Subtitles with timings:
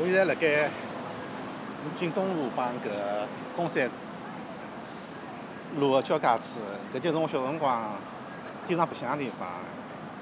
[0.00, 0.70] 我现在辣盖
[1.84, 2.86] 武进东路帮搿
[3.52, 3.90] 中山
[5.80, 6.60] 路个交界处，
[6.94, 7.96] 搿就是我小辰光
[8.68, 9.48] 经常白相个地方。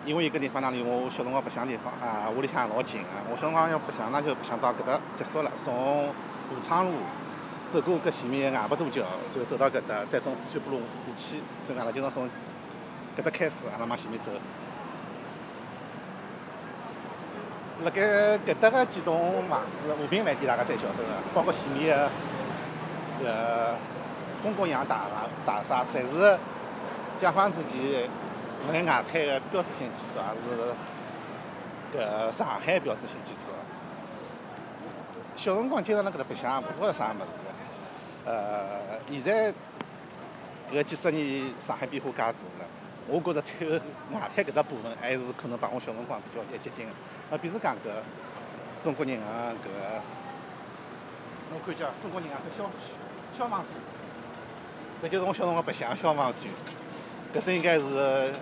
[0.06, 6.92] 因为伊搿地方呢离我小辰光白相地方啊屋里向老近个，我小辰光要白相那就白相到搿搭结束了，从武昌路
[7.68, 12.26] 走过搿前面个外白渡桥，然后走到搿搭，再从四川北路下去，所以阿拉经常从
[13.18, 14.30] 搿搭开始，阿拉往前面走。
[17.84, 22.10] 辣盖搿搭个几栋房子，和平饭店大家侪晓得个，包括前面个
[23.22, 26.38] 搿中国洋大厦，大厦侪是
[27.18, 28.08] 解放之前
[28.66, 30.74] 辣盖外滩个标志性建筑，也是
[31.98, 33.52] 搿上海标志性建筑。
[35.36, 37.24] 小辰光经常辣搿搭白相，勿晓得啥物事。
[38.24, 39.52] 呃，现在
[40.72, 42.34] 搿几十年上海变化介大了，
[43.08, 43.76] 我觉着最后
[44.12, 46.92] 外滩搿只部分还是可能帮我小辰光比较接近个。
[47.30, 50.02] 啊，比如讲搿中国银行搿个，
[51.50, 52.70] 侬看叫中国银行搿消
[53.38, 53.70] 消防栓，
[55.02, 56.50] 搿就是我小辰光白相消防栓。
[57.34, 58.32] 搿只应该是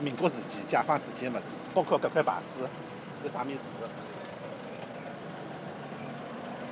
[0.00, 2.68] 民国时期、解放之前个物事，包括搿块牌子
[3.24, 3.64] 搿上面字。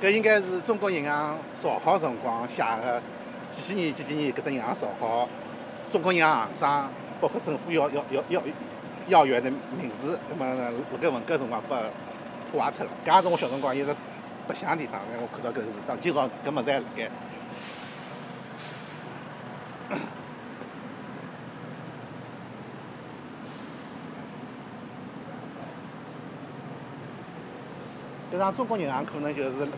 [0.02, 3.02] 搿应该是中国银行造好辰光写个
[3.50, 5.28] 几几年、几几年搿只银行造好，
[5.90, 8.42] 中国银行行长，包括政府要要要要
[9.08, 11.76] 要员的名字，葛末辣盖文革辰光被
[12.50, 12.90] 破坏脱了。
[13.04, 13.94] 搿也是我小辰光一直
[14.46, 17.10] 白相个地方，我看到搿个事，当今朝搿物事还辣盖。
[28.32, 29.68] 搿幢中国银行可能就是外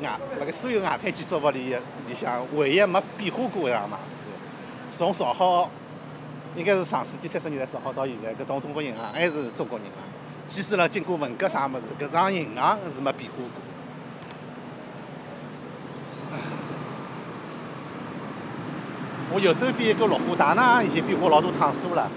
[0.41, 1.77] 辣盖所有外滩建筑物里
[2.09, 4.27] 里向唯一没变化过一幢房子。
[4.91, 5.71] 从造好，
[6.59, 10.03] 应该是上世纪三十年代造好到现在，搿种中国银行还是中国银行。
[10.49, 13.63] 即使辣经过文革啥物事，搿幢银行是没变化过。
[19.33, 22.11] 我右手边一个绿化带呢，已经变化老多趟数了。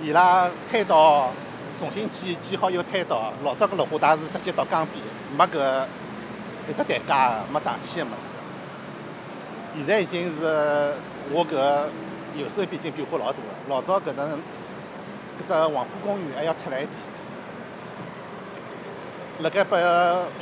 [0.00, 1.32] 伊拉推倒，
[1.80, 3.32] 重新建，建好又推倒。
[3.42, 5.02] 老早搿绿化带是直接到江边，
[5.36, 5.86] 没搿
[6.70, 9.78] 一只台阶，没上去个物事。
[9.78, 10.94] 现在已经是
[11.32, 11.88] 我搿
[12.36, 13.44] 右手边已经变化老大个。
[13.68, 14.38] 老早搿能
[15.40, 16.94] 搿只黄浦公园还要出来一点。
[19.40, 19.78] 辣盖拨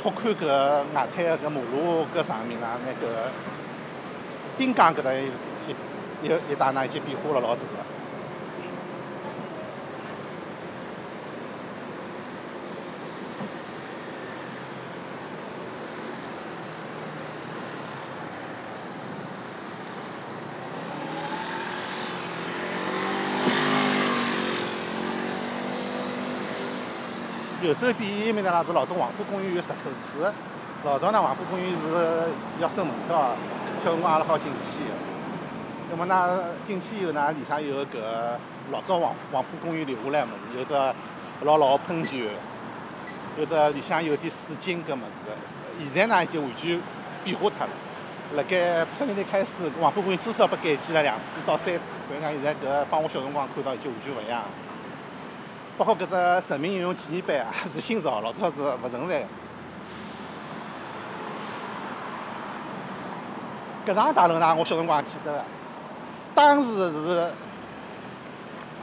[0.01, 0.45] 拓宽搿
[0.93, 3.31] 外滩个搿马路搿上面呢，那个
[4.57, 5.25] 滨江搿搭一
[6.21, 7.85] 一一带呢，已经变化了老大了。
[27.71, 30.19] 右手边伊面呢是老早黄浦公园个入口处。
[30.83, 33.33] 老早呢，黄浦公园是要收门票，
[33.81, 34.83] 小辰光阿拉好进去。
[35.89, 37.95] 那么呢，进去以后呢，里向有搿
[38.71, 40.73] 老早黄黄浦公园留下来物事，有只
[41.43, 42.25] 老老个喷泉，
[43.37, 45.85] 有只里向有点水晶搿物事。
[45.85, 46.81] 现在呢，已经完全
[47.23, 47.69] 变化脱了。
[48.35, 54.43] 辣盖八十年代开始，黄浦公园至少被改建了两次到三次，所以讲现在搿帮我小辰光看到已经完全勿一样。
[55.81, 56.15] 包括搿只
[56.53, 59.25] 人民英雄纪念碑啊，是新造，老早是勿存在个。
[63.91, 65.43] 搿幢大楼呢，我小辰光还记得，
[66.35, 67.31] 当时是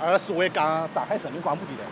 [0.00, 1.84] 阿拉所谓讲上海人民广播电台，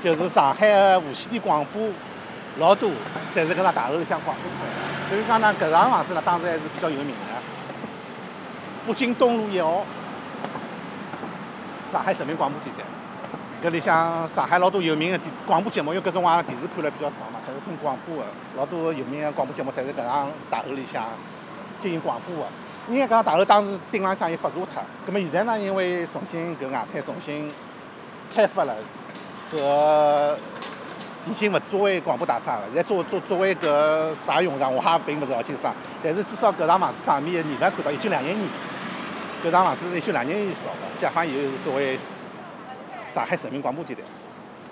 [0.00, 1.82] 就是上海无线电广播
[2.58, 2.88] 老多，
[3.34, 5.08] 侪是搿幢大楼里向广播出来个。
[5.10, 7.16] 所以讲呢，搿幢房子呢，当时还是比较有名的。
[8.86, 9.84] 北京东路一号。
[11.92, 12.82] 上海人民广播电台，
[13.62, 18.22] 搿里向上海老多有名个电广播节目，因为搿辰光电视看了比较少嘛，侪是听广播个。
[18.56, 21.04] 老多有名个广播节目，侪是搿幢大楼里向
[21.80, 22.50] 进行广播个。
[22.88, 27.52] 应该讲大楼当时顶浪向也发射脱，葛末现在呢，因为重新搿外滩重新
[28.34, 28.74] 开发了，
[29.54, 30.34] 搿
[31.26, 35.74] 已经勿作为广播大厦了，现在作作作为搿啥用场，我也并勿是老清爽。
[36.02, 38.48] 但是至少搿幢房子上面个年份看到一九两一年。
[39.42, 41.98] 这幢房子是一九两零年造个，解放以后是作为
[43.08, 44.04] 上海人民广播电台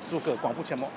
[0.08, 0.88] 做个广播节目。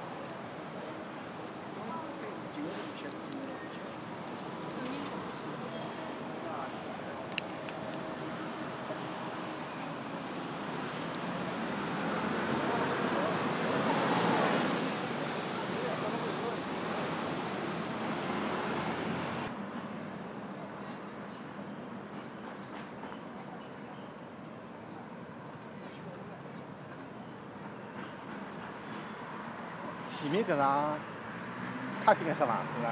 [32.15, 32.89] 前面搿幢房子呢，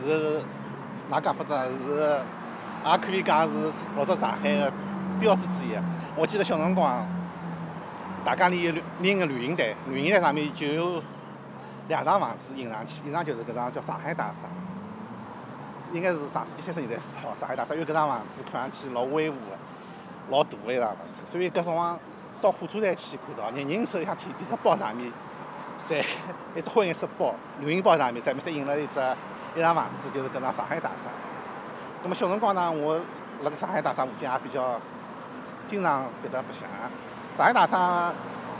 [0.00, 0.40] 是
[1.08, 1.54] 哪讲法子？
[1.84, 2.22] 是
[2.88, 3.54] 也可以讲是
[3.96, 4.72] 老早上海个
[5.20, 5.76] 标志之一。
[6.16, 7.06] 我记得小辰光，
[8.24, 11.02] 大家里有拎个旅行袋，旅行袋上面就有
[11.88, 14.48] 两幢房子印上去，一幢就是搿幢叫上海大厦，
[15.92, 19.58] 应该是上世纪三十年代时号上海大厦，因为搿幢房子看上去老威武个，
[20.30, 21.98] 老大个一幢房子，所以搿辰光
[22.40, 25.12] 到火车站去看到，人人手里向提提只包上面，
[25.88, 26.04] 侪
[26.54, 29.00] 一只灰颜色包，旅行包上面上面侪印了一只
[29.56, 31.10] 一幢房子，就是搿幢上海大厦。
[32.02, 33.00] 葛末小辰光呢，我
[33.42, 34.80] 辣搿上海大厦附近也比较。
[35.68, 36.68] 经常搿搭白相。
[37.36, 38.12] 上海大厦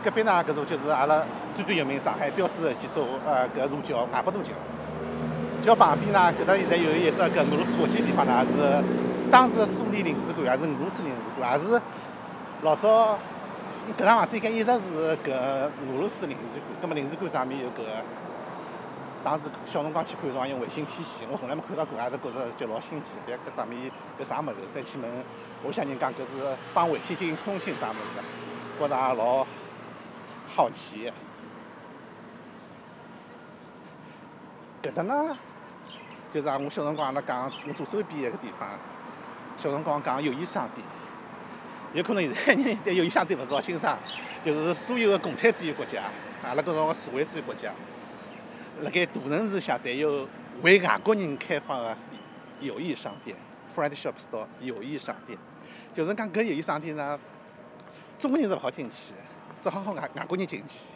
[0.05, 1.21] 隔壁呢，搿座就是阿拉
[1.57, 4.53] 最最有名上海标志个几座呃搿座桥外八渡桥。
[5.61, 8.81] 桥旁边呢，搿搭现在有一只搿俄罗斯国际地方呢，是
[9.29, 11.83] 当时苏联领事馆，也是俄罗斯领事馆，也是
[12.63, 13.19] 老早
[13.99, 16.81] 搿幢房子应该一直是搿俄罗斯领事馆。
[16.81, 18.05] 葛末领事馆上面有搿个，
[19.23, 23.11] 当时小辰光去看辰光用卫星天线，我从来没看到过，也是觉着就老新奇。
[23.27, 25.11] 别搿上面搿啥物事，再去问。
[25.63, 28.21] 我向人讲搿是帮卫星进行通信啥物事，
[28.79, 29.47] 觉着也老
[30.47, 31.13] 好奇。
[34.83, 35.37] 搿搭呢，
[36.33, 38.69] 就是我小辰光阿拉讲我左手边一个地方，
[39.59, 40.87] 小辰光讲友谊商店，
[41.93, 43.99] 有可能现在人对友谊商店勿是老欣赏，
[44.45, 46.03] 就是所有个共产主义国家，
[46.41, 47.73] 啊阿拉搿种个社会主义国家，
[48.83, 50.29] 辣盖大城市里向侪有
[50.63, 51.97] 为外国人开放个
[52.61, 53.37] 友谊商店
[53.75, 55.37] （friendship store） 友谊商店。
[55.93, 57.19] 就是讲搿友谊商店呢，
[58.21, 59.13] 中国人是勿好进去，
[59.61, 60.93] 只好好外外国人进去。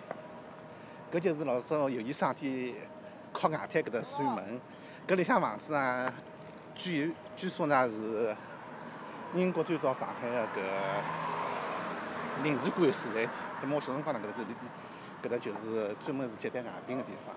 [1.13, 2.73] 搿就是老早友谊商店
[3.33, 4.61] 靠外滩搿搭扇门。
[5.09, 6.15] 搿里向房子呢，
[6.77, 8.35] 据据说呢是
[9.35, 10.61] 英国最早上海个搿
[12.45, 13.33] 领事馆所在地。
[13.61, 17.35] 咾么我小辰光呢搿搭搿搿搭就是专门是接待外宾个地方，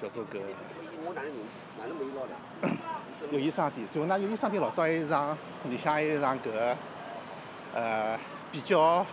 [0.00, 0.40] 叫做搿。
[3.30, 6.76] 友谊商店，然后呢，友谊商店老早还有一幢，里向还有一幢搿个，
[7.74, 8.18] 呃，
[8.50, 9.04] 比较，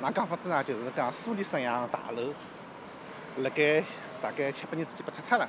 [0.00, 0.64] 哪讲法子呢？
[0.64, 2.32] 就是讲苏联式样大楼，
[3.42, 3.84] 辣盖
[4.22, 5.46] 大概七八年之前被拆脱了。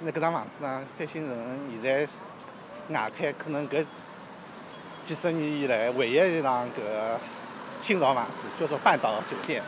[0.00, 2.08] 那搿幢房子呢，翻新成现在
[2.88, 3.84] 外滩可能搿
[5.04, 7.20] 几十年以来唯一一幢搿个
[7.82, 9.62] 新造房子，叫做半岛酒店。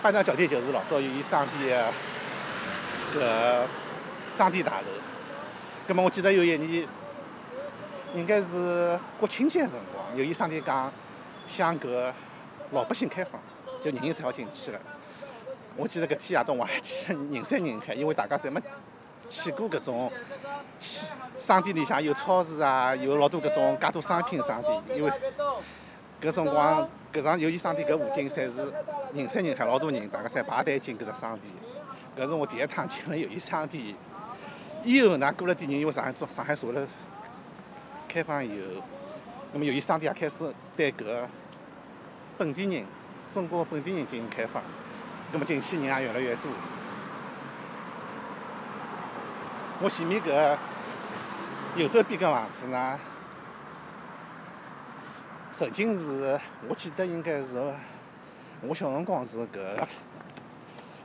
[0.00, 1.84] 半岛酒店就是老早友谊商店
[3.12, 3.66] 个搿
[4.34, 4.86] 商店大楼。
[5.86, 6.88] 葛末我记得有一年，
[8.14, 10.90] 应该是国庆节辰光，友谊商店讲
[11.46, 12.10] 向搿
[12.72, 13.38] 老百姓开放，
[13.84, 14.80] 就人人侪好进去了。
[15.76, 18.58] 我记得搿天夜到我还去人山人海，因为大家侪没
[19.28, 20.10] 去过搿种
[21.38, 25.12] 商店里向有超市啊，有老多搿种介多商品商店，因为
[26.20, 28.72] 搿辰光搿场友谊商店搿附近侪是
[29.12, 31.52] 人山人海，老多人，大家侪排队进搿只商店。
[32.16, 33.94] 搿是我第一趟进了友谊商店。
[34.84, 36.86] 以后呢，过了几年，因为上海做上海做了
[38.08, 38.82] 开放以后，
[39.52, 41.28] 那么友谊商店也开始对搿个
[42.36, 42.84] 本地人、
[43.32, 44.62] 中国本地人进行开放，
[45.32, 46.50] 那么进去人也越来越多。
[49.80, 50.56] 我前面搿
[51.76, 52.98] 右手边搿房子呢，
[55.52, 57.56] 曾经是我记得应该是
[58.62, 59.86] 我小辰光是搿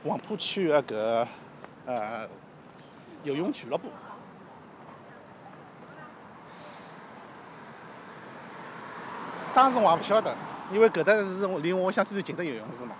[0.04, 1.26] 黄浦区个搿
[1.86, 2.28] 呃。
[3.22, 3.88] 游泳俱乐部，
[9.54, 10.36] 当时我还勿晓得，
[10.70, 12.94] 因为搿搭是离我乡最近的游泳池嘛，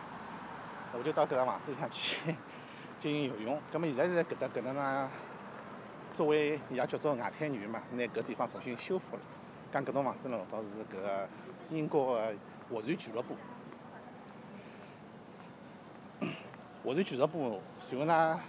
[0.94, 2.34] 我就到搿幢房子里向去
[2.98, 3.60] 进行游泳。
[3.70, 5.10] 葛末现在在搿搭搿搭呢，
[6.14, 9.22] 作为也叫做外滩园嘛，拿搿地方重新修复了。
[9.72, 11.26] 讲搿栋房子呢，老早是搿
[11.68, 12.32] 英国个
[12.70, 13.34] 划船俱乐部，
[16.84, 18.40] 划船俱乐部，随后呢？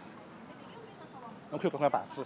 [1.50, 2.25] 侬看搿块牌子，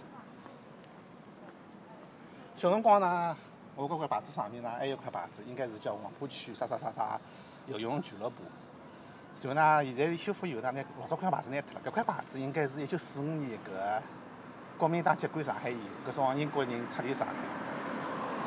[2.56, 3.36] 小辰光呢，
[3.76, 7.18] 我搿块牌子上面呢还有块牌子，应该是叫黄浦区啥啥啥啥
[7.66, 8.42] 游泳俱乐部。
[9.32, 11.80] 随后呢，现在修复以后呢，拿老早块牌子拿脱了。
[11.86, 14.02] 搿块牌子应该是一九四五年搿
[14.80, 17.34] 国民党接管上海以后，搿辰光英国人撤离上海，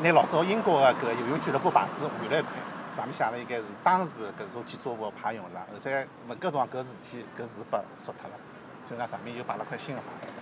[0.01, 2.51] 拿老早英国个搿游泳俱乐部牌子换了一块，
[2.89, 5.61] 上面写了应该是当时搿座建筑物派用场。
[5.61, 8.35] 后来文革辰光搿事体搿字被缩脱了，
[8.83, 10.41] 所以呢上面又摆了块新个牌子。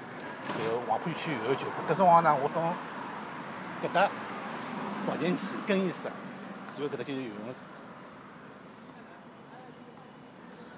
[0.56, 2.74] 就黄浦区游泳俱乐部，搿辰光呢，我从
[3.84, 4.10] 搿搭
[5.06, 7.60] 跑进去更衣室，然后搿搭就是游泳池。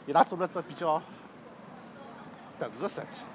[0.08, 1.00] 伊拉做了只比较
[2.60, 3.26] 特殊个设计，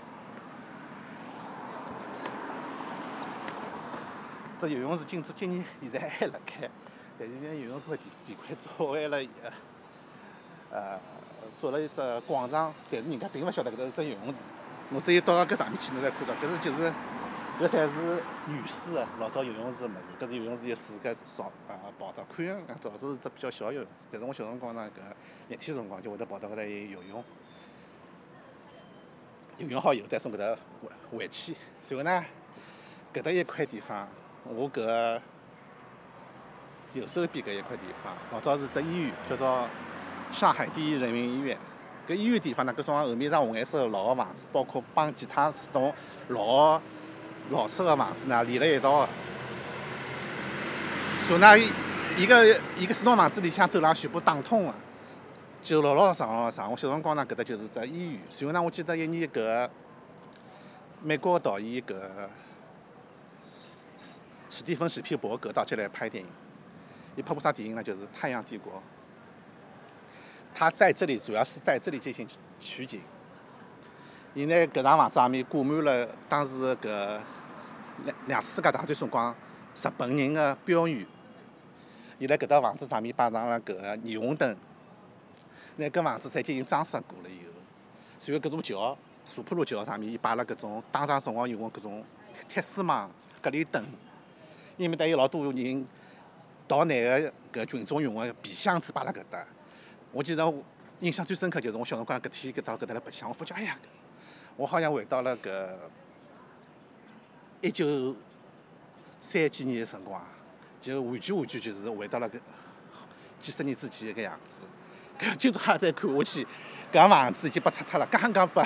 [4.58, 6.68] 这游泳池今今年现在还辣盖，
[7.18, 9.18] 但是现在游泳馆地地块做为了，
[10.70, 10.98] 呃，
[11.60, 14.40] 做了一只广场，但是人家并勿晓得搿搭是只游泳池。
[14.90, 16.34] 侬只有到搿上面去，侬才看到。
[16.34, 16.92] 搿是就是，
[17.60, 20.14] 搿侪是女士个老早游泳池个物事。
[20.18, 24.06] 搿是游泳池有四个少啊跑道，看样老早是只比较小游泳池。
[24.10, 25.00] 但是我小辰光呢，搿
[25.50, 27.22] 热天辰光就会得跑到搿搭游泳。
[29.58, 31.54] 游泳好以后再从搿搭回回去。
[31.80, 32.24] 随后呢，
[33.12, 34.08] 搿搭一块地方，
[34.54, 35.20] 我搿
[36.94, 39.68] 右手边搿一块地方，老早是只医院，叫做
[40.32, 41.56] 上海第一人民医院。
[42.08, 45.92] 搿医院地方呢，搿种后面幢红颜色老个房子，包括帮其他四栋
[46.28, 46.80] 老
[47.50, 49.08] 老式个房子呢连辣一道个。
[51.26, 51.58] 所以呢，
[52.16, 54.74] 一个一个四栋房子里向走廊全部打通个，
[55.62, 56.70] 就老老长老长。
[56.70, 58.20] 我小辰光呢，搿搭就是只医院。
[58.30, 59.68] 随后呢，我记得一年搿
[61.02, 61.94] 美国导演搿
[64.68, 66.28] 蒂芬史皮伯格到这来拍电影，
[67.16, 67.82] 伊拍部啥电影呢？
[67.82, 68.70] 就是《太阳帝国》。
[70.54, 72.28] 他在这里主要是在这里进行
[72.60, 73.00] 取景。
[74.34, 77.18] 伊拿搿幢房子上面挂满了当时搿
[78.04, 79.34] 两两次世界大战辰光
[79.74, 81.06] 日本人的标语。
[82.18, 84.54] 伊辣搿幢房子上面摆上了搿霓虹灯，
[85.76, 87.52] 拿搿房子侪进行装饰过了以后，
[88.18, 92.04] 随后搿座桥苏浦路桥上面伊摆了搿种打仗辰光用的搿种
[92.46, 93.10] 铁丝网
[93.40, 93.82] 隔离灯。
[94.78, 95.86] 伊面搭有老多人
[96.68, 99.44] 逃难的搿群众用的皮箱子摆辣搿搭。
[100.12, 100.62] 我记得我
[101.00, 103.76] 印象最深刻就是我小辰光搿天搿到搿搭来白相，我发觉哎呀，
[104.56, 105.68] 我好像回到了搿
[107.60, 108.14] 一九
[109.20, 110.24] 三几年的辰光，
[110.80, 112.38] 就完全完全就是回到了搿
[113.40, 114.64] 几十年之前搿样子。
[115.18, 116.46] 搿今朝再看下去，
[116.92, 118.64] 搿房子已经被拆脱了，刚刚把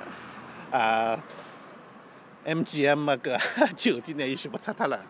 [0.72, 1.22] 呃
[2.46, 3.38] MGM 搿
[3.76, 5.04] 酒店呢，伊全部拆脱了，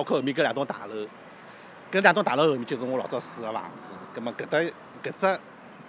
[0.00, 1.06] 包括后面搿两栋大楼。
[1.92, 4.58] 搿两栋大楼后面就是我老早住个房子，葛末搿搭
[5.02, 5.40] 搿只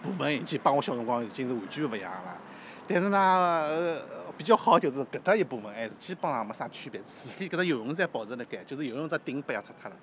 [0.03, 2.37] 部分已经帮我小辰光已经是完全勿一样了。
[2.89, 4.01] 但是呢，呃，
[4.37, 9.95] 比较好就是搿搭一部分还是基本上没啥区别，除非搿只游泳池还保持辣盖，就是游泳池顶被也拆脱了。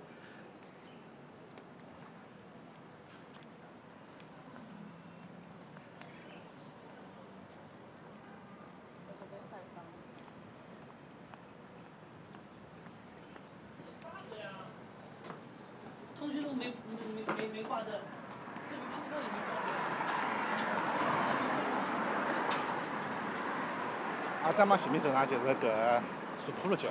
[24.56, 26.00] 再往前面走上就是搿
[26.38, 26.88] 苏浦路桥。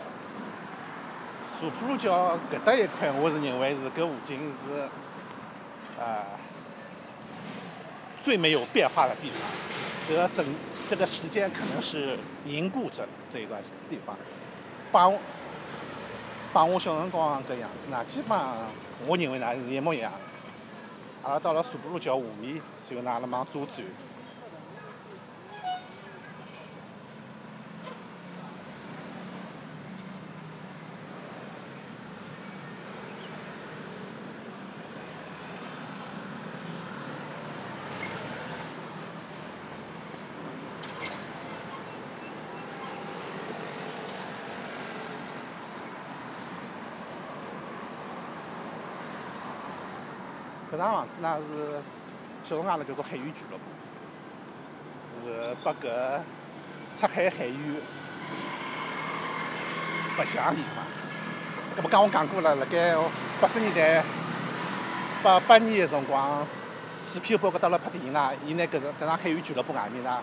[1.46, 4.90] 苏浦路桥搿搭一块，我是认为是搿附近是
[5.98, 6.26] 呃
[8.22, 9.40] 最没有变化的地方。
[10.10, 10.44] 这个省
[10.90, 14.18] 这个时间可能是凝固着这一段地方，
[14.92, 15.14] 帮
[16.52, 18.58] 帮我小辰光搿样子呢，基本上
[19.06, 20.12] 我认为呢是一模一样。
[21.24, 23.86] 阿拉到了苏浦路桥下面，随后呢阿拉往左转。
[50.78, 51.82] 搿幢房子呢是
[52.44, 53.64] 小辰光阿拉叫做海员俱乐部，
[55.24, 56.22] 是拨搿
[56.96, 57.82] 出海海员
[60.16, 60.86] 白相地方。
[61.76, 62.96] 搿么刚我讲过了，辣盖
[63.42, 64.04] 八十年代
[65.24, 66.46] 八八年个辰光，
[67.08, 70.22] 史皮伯格到了拍电影呢，伊拿搿个搿幢海员俱乐部外面呢，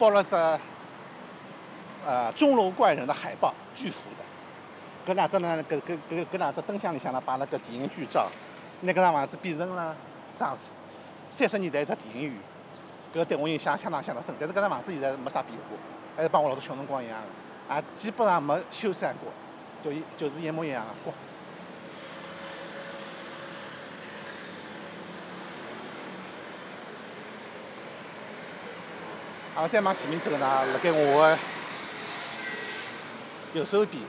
[0.00, 0.34] 包了只
[2.04, 5.12] 呃钟楼怪人的海报，巨幅的。
[5.12, 8.28] 搿两只呢，搿搿搿搿两只灯箱里向呢，摆了个电影剧照。
[8.82, 9.94] 拿搿幢房子变成了
[10.36, 10.80] 上世
[11.30, 12.34] 三十年代一只电影院，
[13.14, 14.34] 搿对我印象相当相当深。
[14.38, 15.76] 但是搿幢房子现在没啥变化，
[16.16, 17.16] 还是帮我老早小辰光一样
[17.68, 19.32] 个，也基本上没修缮过，
[19.84, 21.14] 就一就是一模一样的光。
[29.54, 31.38] 阿拉再往前面走呢，辣盖我个
[33.52, 34.02] 右手边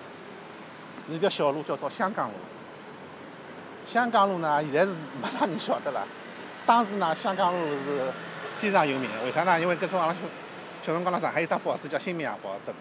[1.12, 2.36] 是条小路，叫做香港路。
[3.86, 6.06] 香港路呢，现在是没啥人晓得了。
[6.66, 8.12] 当时呢，香港路是
[8.60, 9.10] 非常有名。
[9.26, 9.60] 为啥呢？
[9.60, 10.20] 因为搿种阿拉小
[10.82, 12.74] 小辰光辣上海有张报纸叫《新民夜报》，特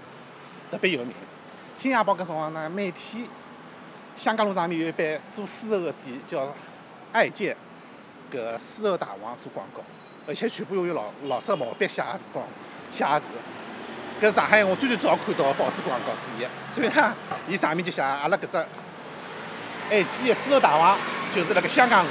[0.70, 1.10] 特别有名。
[1.76, 3.26] 《新民夜报》搿辰光呢，每天
[4.14, 6.54] 香港路上面有一班做丝绸个店，叫
[7.12, 7.56] 爱建，
[8.32, 9.82] 搿丝绸大王做广告，
[10.28, 12.44] 而且全部用老老式毛笔写光
[12.90, 13.34] 写字。
[14.20, 16.46] 搿是上海我最最早看到个报纸广告之一。
[16.72, 17.12] 所以呢，
[17.48, 18.64] 伊上面就写阿拉搿只。
[19.92, 20.96] 爱基的丝绸大王
[21.34, 22.10] 就是辣盖香港路，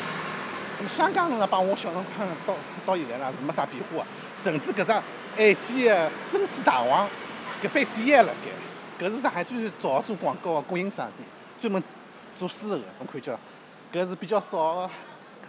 [0.78, 4.06] 那么香港路呢，帮我小辰光到到现在呢是没啥变化的，
[4.38, 4.92] 甚至搿只
[5.36, 7.10] 爱基的真丝大王
[7.64, 11.84] 搿爿店还辣盖，搿是上海最早做广告个供应商店，专门
[12.36, 13.34] 做丝绸个，侬看叫，
[13.92, 14.88] 搿是比较少，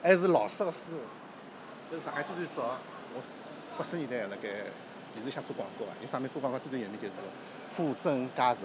[0.03, 2.79] 还是老式个丝绸，搿是上海最最早，
[3.15, 3.21] 我
[3.77, 4.49] 八十年代辣盖
[5.13, 7.13] 电视上做广告个，伊上面做广告最最有名就是
[7.77, 8.61] 货真价实，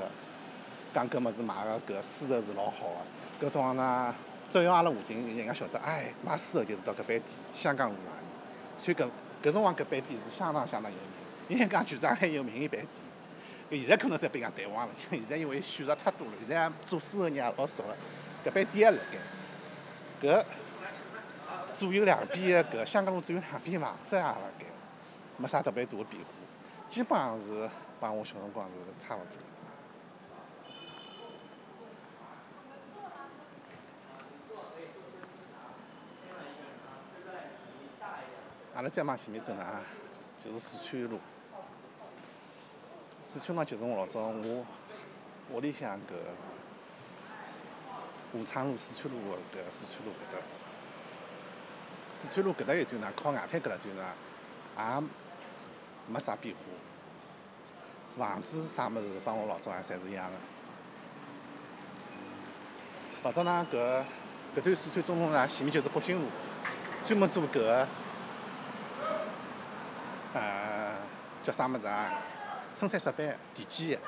[0.93, 4.13] 讲搿物事卖个搿丝绸是老好个，搿辰光呢，
[4.49, 7.21] 只要阿拉附近人家晓得，哎，买书头就是到搿爿店，
[7.53, 8.23] 香港路上面，
[8.77, 9.07] 所以搿
[9.43, 11.05] 搿辰光搿爿店是相当相当有名。
[11.49, 12.87] 应该讲全上海有名一爿店，
[13.69, 17.95] 现在可能侪被人家淡忘了，现在因为选择太多了，现在做书个人也老少了。
[18.43, 20.45] 搿爿店还辣盖，搿
[21.75, 24.65] 左右两边个搿香港路左右两边房子也辣盖，
[25.37, 26.29] 没啥特别大个变化，
[26.89, 29.37] 基本上是帮我小辰光是差勿多。
[38.77, 39.65] 阿拉再往前面走呢，
[40.39, 41.19] 就是四川路。
[43.23, 44.63] 四川路就是我老早我
[45.51, 46.13] 屋里向搿
[48.33, 49.19] 武昌路、四川路
[49.51, 50.37] 搿四川路搿搭。
[52.13, 54.13] 四川路搿搭一段呢，靠外滩搿搭段呢，
[54.77, 55.07] 也
[56.13, 56.61] 没啥变化。
[58.15, 60.37] 房子啥物事帮我老早也侪是一样个。
[63.23, 64.03] 老早呢搿
[64.55, 66.27] 搿段四川中路呢，前面就是北京路，
[67.03, 67.87] 专门做搿个，
[70.37, 70.95] 呃，
[71.43, 72.11] 叫啥么子啊？
[72.75, 73.25] 生产设备、
[73.55, 74.01] 电机个，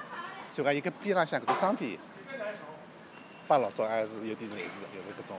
[0.52, 1.98] 所以讲伊个边浪向搿种商店，
[3.48, 5.38] 帮老早还是有点类似，就是搿种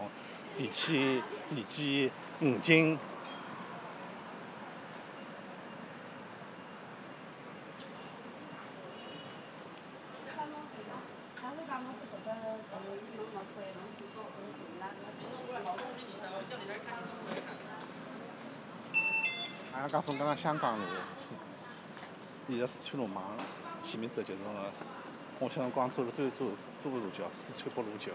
[0.56, 1.22] 电器、
[1.54, 2.98] 电机、五金。
[20.10, 20.84] 俺讲从刚刚香港路。
[22.48, 23.22] 沿着四川路往
[23.84, 24.42] 前面走，就是
[25.38, 26.48] 我小辰光走了最多
[26.82, 28.10] 多路桥四川北路桥。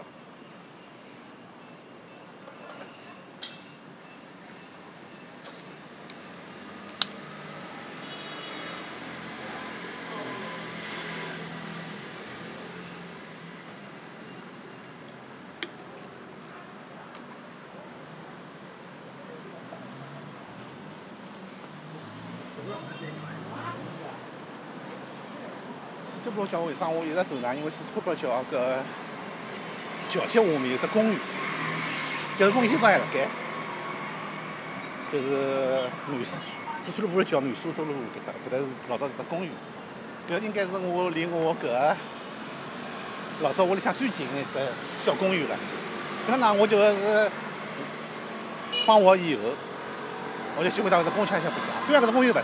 [26.46, 27.54] 四川北路桥为啥我一直走呢？
[27.54, 28.54] 因为四川北路桥搿
[30.08, 31.18] 桥脚下面有只公园，
[32.38, 33.26] 搿个公园现在还辣盖，
[35.12, 36.36] 就是南四
[36.78, 39.50] 四川路不是叫南苏州路搿搭，搿搭是老早是只公园，
[40.30, 41.96] 搿应该是我离我搿个
[43.40, 44.60] 老早屋里向最近一只
[45.04, 45.56] 小公园了。
[46.30, 47.28] 搿呢，我就是
[48.86, 49.42] 放学以后，
[50.56, 51.66] 我就喜欢到搿只公园里向白相。
[51.84, 52.42] 虽然搿只公园勿大。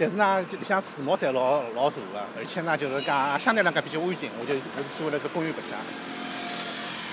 [0.00, 5.78] 但是呢，里向树木侪老老大个，而且呢，就是讲相对来讲比较安静，我就我就喜欢辣这公园白相。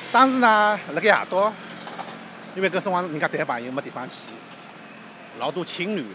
[0.09, 1.51] 当时呢，辣盖夜到，
[2.55, 4.29] 因为搿辰光人家谈朋友没地方去，
[5.37, 6.05] 老多情侣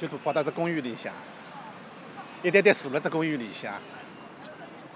[0.00, 1.12] 就跑到这公园里向，
[2.42, 3.74] 一对对坐辣这公园里向，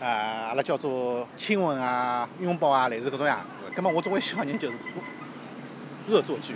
[0.01, 0.09] 呃，
[0.49, 3.67] 阿拉叫做亲吻啊、拥抱啊，类似搿种样子。
[3.77, 4.79] 葛末我作为小人就是
[6.09, 6.55] 恶作剧，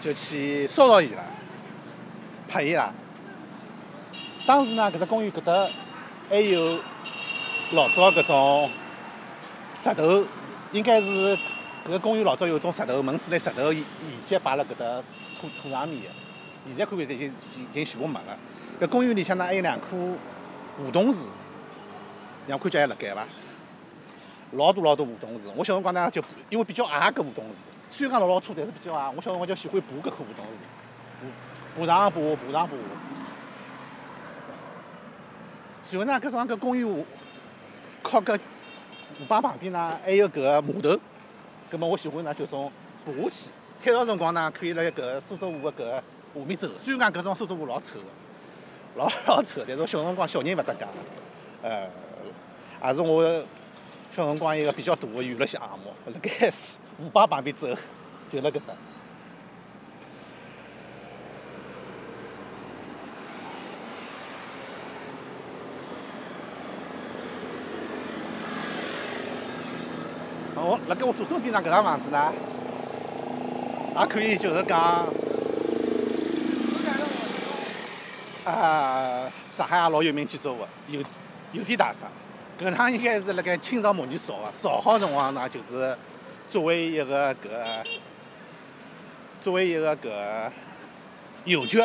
[0.00, 1.22] 就去骚扰伊拉。
[2.48, 2.90] 拍伊拉。
[4.46, 5.68] 当时呢，搿只公园搿搭
[6.30, 6.78] 还有
[7.72, 8.70] 老早搿种
[9.74, 10.24] 石头，
[10.72, 11.36] 应该是
[11.86, 13.84] 搿个公园老早有种石头门之类石头遗
[14.24, 15.02] 迹摆辣搿搭
[15.38, 16.08] 土土上面个。
[16.66, 18.38] 现在看看，已经已经全部没了。
[18.80, 19.96] 搿公园里向呢还有两棵
[20.78, 21.28] 梧桐树，
[22.46, 23.26] 让看见还辣盖伐？
[24.52, 25.52] 老多老多梧桐树。
[25.54, 27.58] 我小辰光呢就因为比较矮搿梧桐树，
[27.90, 29.12] 虽然讲老老粗，但是比较矮。
[29.14, 30.60] 我小辰光就喜欢爬搿棵梧桐树。
[31.78, 32.74] 爬上爬，爬上爬。
[35.82, 37.06] 随后呢，搿辰光搿公园
[38.02, 38.38] 靠搿
[39.18, 40.98] 河浜旁边呢，还有搿个码头。
[41.70, 42.70] 葛末我喜欢呢，就从
[43.04, 43.50] 爬下去。
[43.82, 46.02] 退潮辰光呢，可以辣搿苏州河个搿下
[46.46, 46.68] 面走。
[46.76, 48.04] 虽然讲搿种苏州河老臭个，
[48.96, 50.86] 老老臭，但是小辰光小人勿搭界。
[51.62, 51.88] 呃，
[52.84, 53.24] 也是我
[54.10, 55.92] 小辰光一个比较大个娱乐项目。
[56.12, 57.68] 辣盖河浜旁边走，
[58.30, 58.74] 就辣搿搭。
[70.60, 72.32] 我辣盖我左手边上搿幢房子呢，
[73.98, 75.06] 也可以就是讲，
[78.44, 81.00] 啊，上海也老有名建筑物，邮
[81.52, 82.06] 邮电大厦。
[82.60, 85.96] 搿幢应该是辣盖清朝末年造的，造好辰光呢，就是
[86.48, 87.86] 作为一个搿，
[89.40, 90.50] 作为一个搿
[91.44, 91.80] 邮局，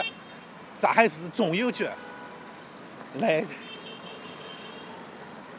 [0.76, 1.88] 上海市总邮局
[3.20, 3.46] 来，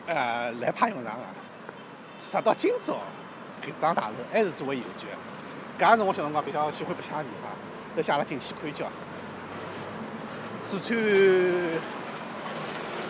[0.07, 1.21] 呃，来派用场个。
[2.17, 2.95] 直到今朝，
[3.63, 5.07] 搿幢大楼还是作为邮局。
[5.79, 7.51] 搿也是我小辰光比较喜欢白相个地方，
[7.97, 8.87] 都写了进去看叫。
[10.61, 10.97] 四川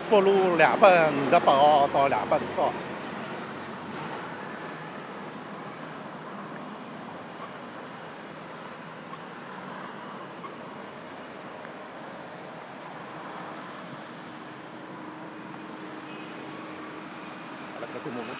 [0.09, 2.71] 北路两百五十八号到两百五十号。
[17.73, 18.35] 好了，搿关门了。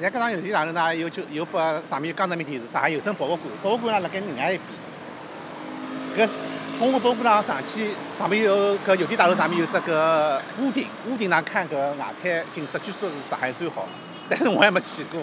[0.00, 4.58] 现在搿幢邮电大楼呢，有就有把上面有江泽民电视，上海邮政博物馆，博物馆呢辣盖另外一
[6.16, 6.26] 边。
[6.26, 6.30] 搿
[6.78, 13.86] 通过博物馆上去，上面有搿邮电大楼上面有只搿屋顶，屋顶上看搿外滩景色，据说是上海最好，
[14.26, 15.20] 但是我还没去过。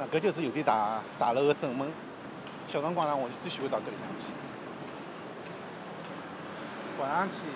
[0.00, 1.88] 那搿就是邮电大大楼个正门。
[2.66, 4.32] 小辰光呢，我就最喜欢到搿里向去。
[6.96, 7.46] 跑上去，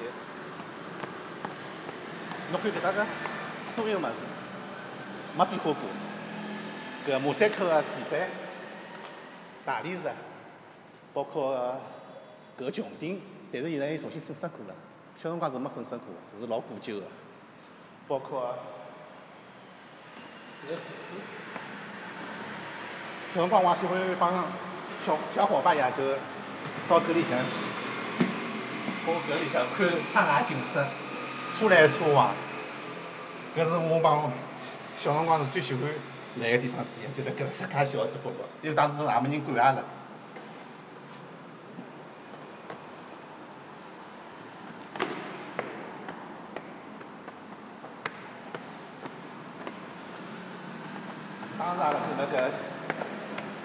[2.53, 3.07] 侬看搿搭个
[3.67, 4.09] 所有物事
[5.37, 5.77] 没变化过。
[7.07, 8.29] 搿马赛克个地板、
[9.65, 10.11] 大理石，
[11.15, 11.75] 包括
[12.59, 14.75] 搿穹顶，但是现在又重新粉刷过了。
[15.17, 16.07] 小辰光是没粉刷过，
[16.39, 17.07] 是老古旧个。
[18.07, 18.55] 包括
[20.69, 21.17] 搿柱子，
[23.33, 24.45] 小辰光我也喜欢帮
[25.07, 26.17] 小小伙伴呀，就
[26.89, 27.80] 到搿里向去。
[29.07, 30.85] 好，搿里向看窗外景色，
[31.59, 32.35] 车来车往，
[33.57, 34.31] 搿是我帮
[34.99, 35.83] 小辰光是最喜欢
[36.37, 39.83] 来个地方之一，就辣搿只介小只角角，因为当时也没人管阿拉。
[51.59, 52.51] 当时阿拉就辣搿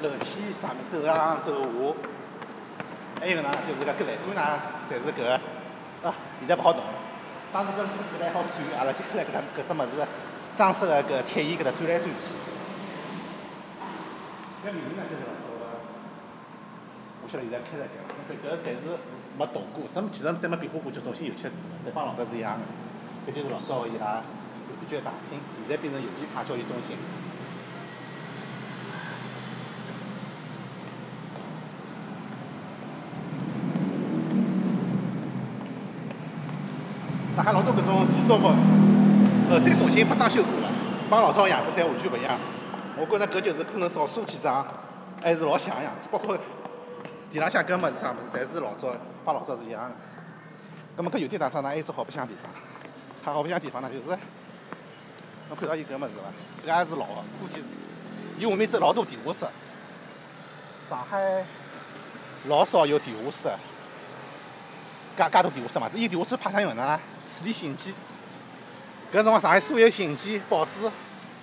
[0.01, 2.14] 楼梯上面走上走下。
[3.25, 5.33] 还有呢，就是搿个栏杆呢，侪是搿个
[6.05, 6.93] 啊，现在勿好动了。
[7.51, 10.05] 当时搿搿台好转，阿拉就来搿搿只物事
[10.55, 12.37] 装饰个搿铁艺搿搭转来转去。
[14.61, 15.65] 搿里面呢就是老早个，
[17.23, 17.97] 我晓得现在开了盖，
[18.29, 18.93] 搿搿侪是
[19.35, 21.47] 没动过，什么其实侪没变化过，就重新油漆，
[21.81, 23.31] 侪帮老早是一样个。
[23.31, 24.21] 搿就是老早个伊拉
[24.69, 26.95] 邮局大厅，现在变成邮件派交易中心。
[37.35, 38.47] 上海老多搿种建筑物，
[39.51, 40.69] 后山重新被装修过了，
[41.09, 42.39] 帮老早样子侪完全勿一样。
[42.97, 44.65] 我觉着搿就是可能少数几张
[45.21, 46.37] 还是老像样子，包括
[47.29, 48.87] 地浪向搿物事啥物事，侪是老早
[49.25, 49.95] 帮老早是一样个。
[50.95, 52.49] 葛末搿邮电大厦呢，还有只好白相地方。
[53.23, 54.17] 它好白相地方呢，就是
[55.49, 56.71] 侬看到伊搿物事伐？
[56.71, 57.65] 搿也是老个，估计是
[58.39, 59.45] 伊下面只老多地下室。
[60.89, 61.43] 上海
[62.47, 63.49] 老少有地下室，
[65.17, 65.89] 介介多地下室嘛？
[65.93, 66.99] 伊地下室派啥用场呢？
[67.25, 67.93] 处理信件，
[69.11, 70.85] 搿辰光上海所有信件、报纸，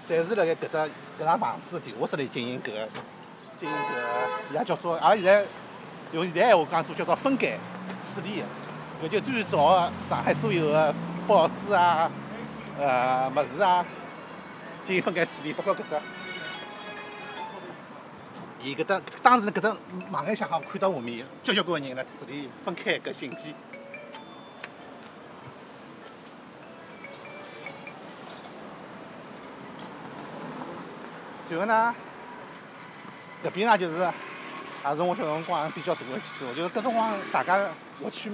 [0.06, 0.76] 侪是辣盖搿只
[1.18, 2.88] 搿幢房子地下室里进行搿个
[3.58, 5.44] 进行搿个，也叫做，阿拉现在
[6.12, 7.58] 用现在闲话讲做叫做分拣
[8.00, 8.42] 处理
[9.02, 10.94] 搿就最早个上海所有个
[11.26, 12.10] 报纸啊、
[12.78, 13.84] 呃物事啊，
[14.84, 15.96] 进行分拣处理，包括搿只，
[18.62, 19.76] 伊搿搭当时搿只
[20.12, 23.52] 网眼向好看到下面，交交关关人辣处理分开搿信件。
[31.50, 31.94] 然后呢，
[33.44, 37.68] 搿边呢就是，也是我小辰光比较大个建筑，就是搿辰光大家
[38.00, 38.30] 获取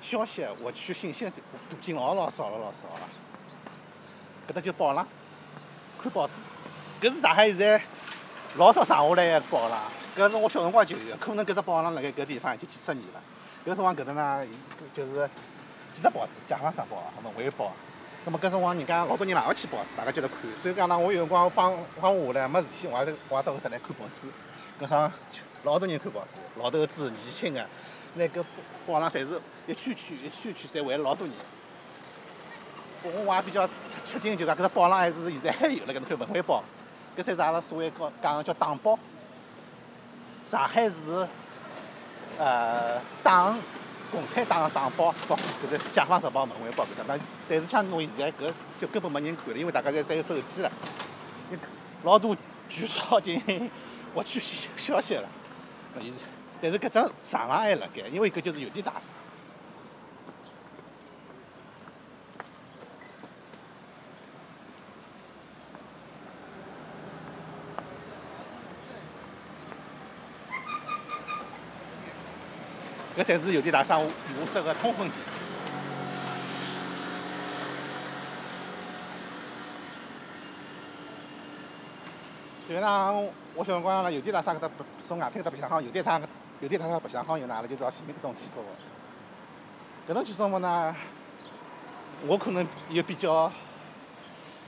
[0.00, 1.30] 消息、获取信息的
[1.70, 3.08] 途径老老少了老少了。
[4.48, 5.04] 搿搭就报浪，
[6.00, 6.34] 看报纸，
[7.00, 7.82] 搿是上海现在
[8.56, 9.82] 老少剩下来个报啦。
[10.16, 13.20] 搿是我小辰光就有，可能搿只报浪辣盖搿地方已经几十年了。
[13.66, 14.46] 搿辰光搿搭呢，
[14.94, 15.28] 就是
[15.92, 17.66] 几只报纸，《解放日报》、什么《卫报》，
[18.24, 20.38] 葛末搿辰光人家老多人买勿起报纸，大家就来看。
[20.62, 24.28] 所以讲呢，我有辰光放放下来没事体，我也我也到搿搭来看报纸。
[24.80, 25.12] 搿上
[25.64, 27.66] 老多人看报纸，老头子、年轻个，
[28.14, 28.42] 拿搿
[28.86, 31.36] 报浪侪是一圈圈一圈圈，侪围了老多人。
[33.02, 33.68] 我我也比较
[34.10, 36.60] 吃惊，就讲搿只报浪还是现在还有辣搿侬看《文汇报》，
[37.16, 38.98] 搿才是阿拉所谓讲讲个叫党报。
[40.44, 41.26] 上海市
[42.38, 43.56] 呃党。
[44.12, 50.70] 共产党个党报，包括搿个《解放日报》《文汇报》搿搭，但是像侬现在搿就根本没人看了，因为大家侪侪有手机了，
[52.04, 52.34] 老多
[52.68, 53.68] 巨少进行
[54.14, 54.38] 获取
[54.76, 55.28] 消息了。
[56.00, 56.18] 现在，
[56.62, 59.12] 但是搿只厂房还辣盖，因为搿就是邮电大厦。
[73.16, 74.04] 搿才是邮电大厦地
[74.38, 75.18] 下室个通风间。
[82.66, 83.12] 所以呢，
[83.54, 84.68] 我小辰光辣邮电大厦搿搭
[85.08, 86.20] 从外滩搿搭白相好，邮电厂
[86.60, 88.66] 邮电大厦白相好以后呢，阿拉就到前面搿栋建筑物。
[90.10, 90.94] 搿栋建筑物呢，
[92.26, 93.50] 我可能有比较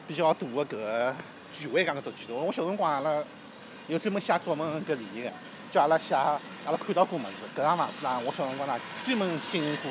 [0.06, 1.14] 比较大个搿个
[1.52, 2.46] 权威讲搿栋建筑物。
[2.46, 3.22] 我小辰光阿拉
[3.88, 5.32] 有专门写作文搿理念个。
[5.70, 7.36] 叫阿拉写，阿拉看到过么子。
[7.56, 9.90] 搿幢房子呢，我小辰光呢专门进行过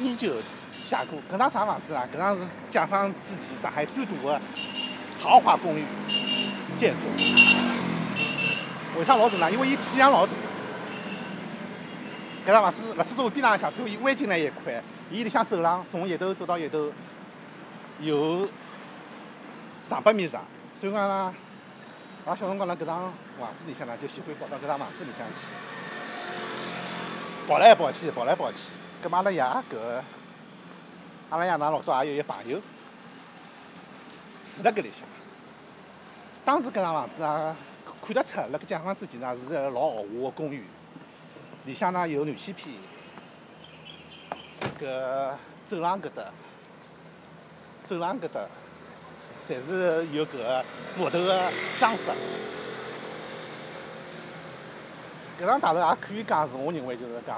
[0.00, 0.34] 研究，
[0.82, 1.18] 写过。
[1.30, 2.08] 搿幢啥房子呢？
[2.14, 4.40] 搿幢是解放之前上海最大的
[5.20, 5.84] 豪华公寓
[6.78, 7.02] 建筑。
[8.98, 9.50] 为啥老大呢？
[9.50, 10.32] 因为伊体量老大。
[12.46, 14.82] 搿幢房子辣苏州河边浪向，所以湾景呢一块。
[15.10, 16.90] 伊里向走廊从一头走到一头，
[18.00, 18.48] 有
[19.84, 20.42] 上百米长。
[20.74, 21.34] 所以讲呢。
[22.24, 25.40] 拉小辰光辣搿幢房子里向呢，就喜欢跑到搿幢房子里向去，
[27.48, 28.74] 跑来跑去，跑来跑去。
[29.02, 30.00] 搿么阿拉爷搿，
[31.30, 32.60] 阿拉爷呢老早也有一朋友
[34.44, 35.04] 住辣搿里向。
[36.44, 37.56] 当时搿幢房子呢，
[38.00, 40.64] 看得出辣搿解放之前呢是个老豪华个公寓，
[41.64, 42.76] 里向呢有暖气片，
[44.80, 45.34] 搿
[45.66, 46.30] 走廊搿搭，
[47.82, 48.46] 走廊搿搭。
[49.52, 50.64] 侪是有搿个
[50.96, 51.38] 木头个
[51.78, 52.04] 装饰。
[55.40, 57.36] 搿幢大楼也可以讲是，我认为就是讲，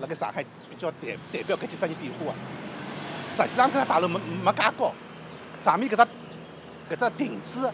[0.00, 2.34] 辣盖上海比较代代表搿几十年变化个。
[3.44, 4.92] 实际上搿幢大楼没没介高，
[5.58, 6.02] 上面搿只
[6.94, 7.70] 搿只亭子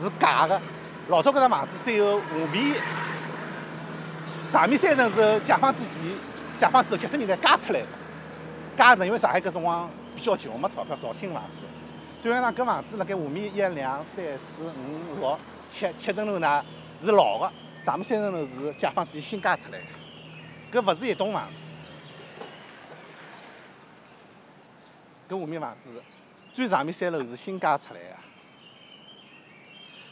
[0.00, 0.60] 是假个。
[1.08, 2.74] 老早搿幢房子只有下面，
[4.50, 6.02] 上面三层是解放之前、
[6.56, 7.86] 解放之后七十年代加出来个。
[8.76, 11.58] 加层因为上海搿辰光比较穷，没钞票造新房子。
[12.22, 15.36] 所以讲，搿房子辣盖下面一两三四五六
[15.68, 16.64] 七七层楼呢
[17.02, 20.80] 是老个，上面三层楼是解放之前新加出来个。
[20.80, 21.62] 搿勿是一栋房子，
[25.28, 26.00] 搿下面房子
[26.52, 28.16] 最上面三楼是新加出来个。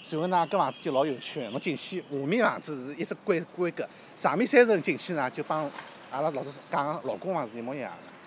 [0.02, 5.62] 随后呢，搿房子就老有趣个，侬进去下面房子是一只规规格，上面三层进去呢就帮
[6.10, 8.19] 阿拉老早讲老公房是一模一样个。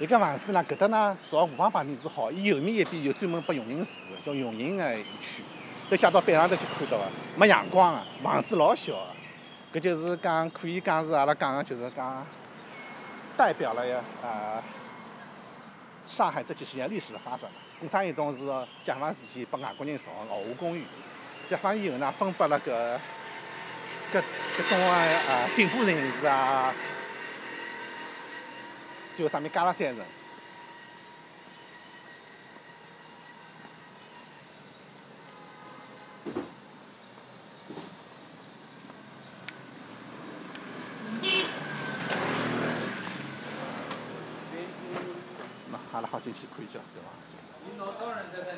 [0.00, 5.44] 一个房子呢，搿搭呢朝河旁边是好，伊后面一边有专门拨佣人住，叫佣人个一区，
[5.90, 7.04] 都写到板上头去看到个，
[7.36, 8.94] 没阳光个，房子老小
[9.70, 12.26] 个，搿就是讲可以讲是阿拉讲个就是讲，
[13.36, 14.62] 代表了呀呃
[16.06, 17.50] 上海这几十年历史的发展。
[17.78, 18.38] 工商一栋是
[18.82, 20.82] 解放时期拨外国人造个豪华公寓，
[21.46, 22.72] 解放以后呢分拨了搿
[24.14, 24.22] 搿
[24.56, 26.72] 搿种个呃进步人士啊。
[29.20, 30.02] 最后上面加了三层。
[45.70, 47.42] 那阿拉好进去看一瞧搿房子。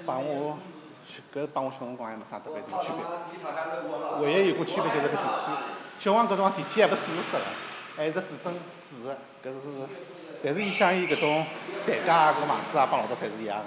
[0.07, 0.57] 帮我，
[1.35, 4.25] 搿帮我小辰光还没啥特别大区别。
[4.25, 5.51] 唯一有个区别就是搿电梯，
[5.99, 7.43] 小辰光搿辰光电梯还勿是锁死个，
[7.97, 10.22] 还是指针指个，搿是。
[10.45, 11.47] 但是伊像伊搿种
[11.87, 13.65] 台阶啊、搿房子啊，帮老早侪是一样个。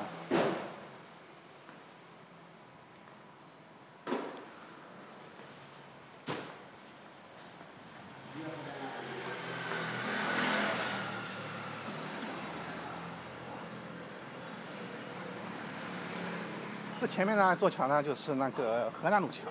[16.99, 19.43] 这前面呢，座桥呢，就是那个河南路桥。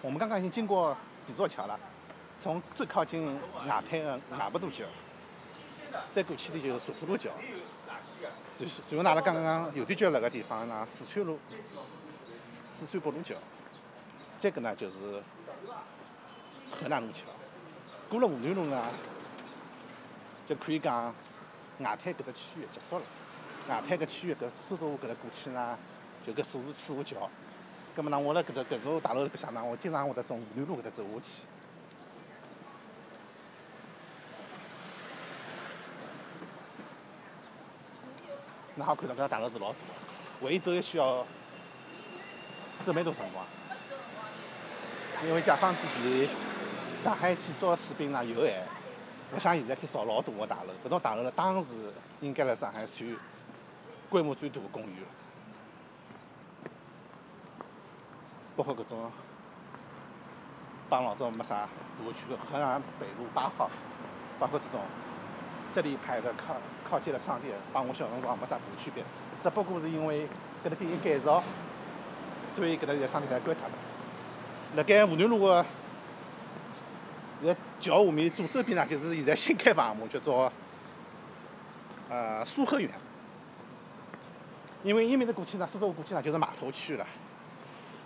[0.00, 1.76] 我们刚刚已经经过几座桥了，
[2.40, 3.36] 从最靠近
[3.66, 4.84] 外滩的外浦渡桥。
[6.10, 7.30] 再过去的就是茶浦路桥，
[8.52, 11.38] 随随后阿拉刚刚邮电局辣个地方呢，四川路、
[12.30, 13.34] 四四川北路桥，
[14.38, 15.22] 再搿呢就是
[16.80, 17.24] 河南路桥。
[18.08, 18.82] 过了湖南路呢，
[20.46, 21.14] 就可以讲
[21.78, 23.04] 外滩搿只区域结束了。
[23.68, 25.78] 外滩搿区域搿苏州搿搭过去呢，
[26.26, 27.28] 就搿四四五桥。
[27.94, 31.46] 葛末呢，我辣搿搭搿座大楼里向呢，我经常会得从湖南路搿搭走下去。
[38.78, 39.78] 那好看到搿幢大楼是老大
[40.40, 41.26] 个，为伊走一需要
[42.84, 43.44] 准备多辰光。
[45.26, 46.28] 因为解放之前，
[46.96, 48.62] 上海建筑个水平呢有限，
[49.34, 50.72] 勿像现在可以造老大个大楼。
[50.84, 53.16] 搿种大楼呢当时应该辣上海算
[54.08, 55.06] 规模最大个公寓了。
[58.56, 59.10] 包括搿种
[60.88, 63.68] 帮老早没啥大区别，河南北路八号，
[64.38, 64.80] 包括这种
[65.72, 66.56] 这里排的靠
[66.88, 69.04] 靠近的商店，帮我小辰光没啥大区别，
[69.40, 70.26] 只不过是因为
[70.64, 71.42] 搿搭进行改造，
[72.54, 73.74] 所以搿搭现在商店侪关脱了。
[74.76, 75.64] 辣盖湖南路个
[77.44, 80.52] 在桥下面左手边呢，就是现在新开房项目，叫做
[82.08, 82.90] 呃苏河园。
[84.84, 87.06] 因为伊面搭过去呢，苏州过去呢就是码头区了。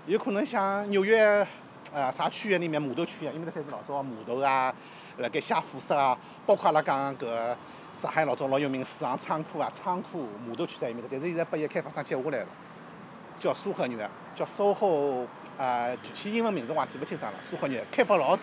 [0.06, 1.46] 有可能像纽约
[1.94, 4.74] 啊啥区域里面码头区一样，因为那侪是老早码头啊，
[5.18, 7.56] 辣盖写货色啊，包括阿拉讲搿
[7.92, 12.46] 上海老早老有名个水行仓库啊，仓库码头区在埃面搭，但是现在拨伊开发商接下来了。
[13.40, 17.38] 叫苏河园，叫 SOHO，呃，具体英文名字我也记勿清爽了。
[17.42, 18.42] 苏河园开发老大，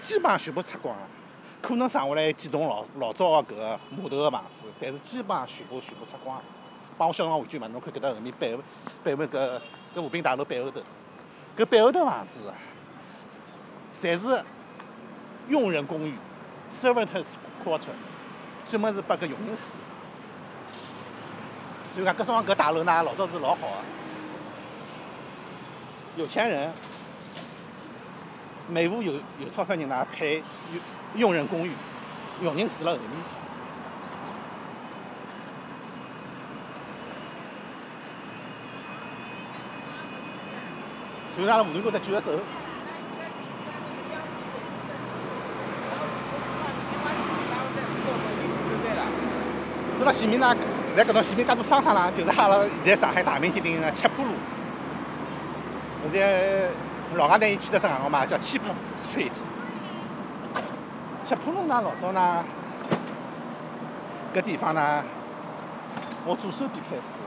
[0.00, 1.06] 基本上全部拆光了，
[1.62, 6.42] 可能剩下来几栋老老早个搿个码头个房子，但是基本上全部全部拆光了。
[6.98, 8.62] 帮我小辰光回去嘛，侬看搿搭后面背后
[9.04, 9.60] 背后搿
[9.94, 10.80] 搿和平大楼背后头，
[11.56, 12.52] 搿背后头房子，
[13.94, 14.44] 侪是
[15.48, 16.14] 佣人公寓
[16.72, 17.88] ，servants quarter，
[18.66, 19.60] 专门是拨搿佣人住。
[21.94, 23.74] 所以讲搿种搿大楼呢，老早是老好个。
[26.16, 26.72] 有钱人，
[28.68, 30.42] 每户有有钞票人呢，配
[31.14, 31.72] 佣佣人公寓，
[32.42, 33.08] 佣人住辣后面。
[41.34, 42.32] 所以阿拉湖南路再继续走。
[50.06, 50.56] 到前面呢，
[50.96, 54.28] 在搿条前面介多商场呢，就是阿拉现在上海大名鼎鼎个七浦路。
[56.12, 56.68] 现在
[57.16, 58.60] 老外呢，伊起得只外号嘛，叫 Cheap
[58.96, 59.32] Street。
[61.24, 62.44] 七浦路呢，老早呢，
[64.32, 65.02] 搿地方呢，
[66.24, 67.22] 我左手边开始，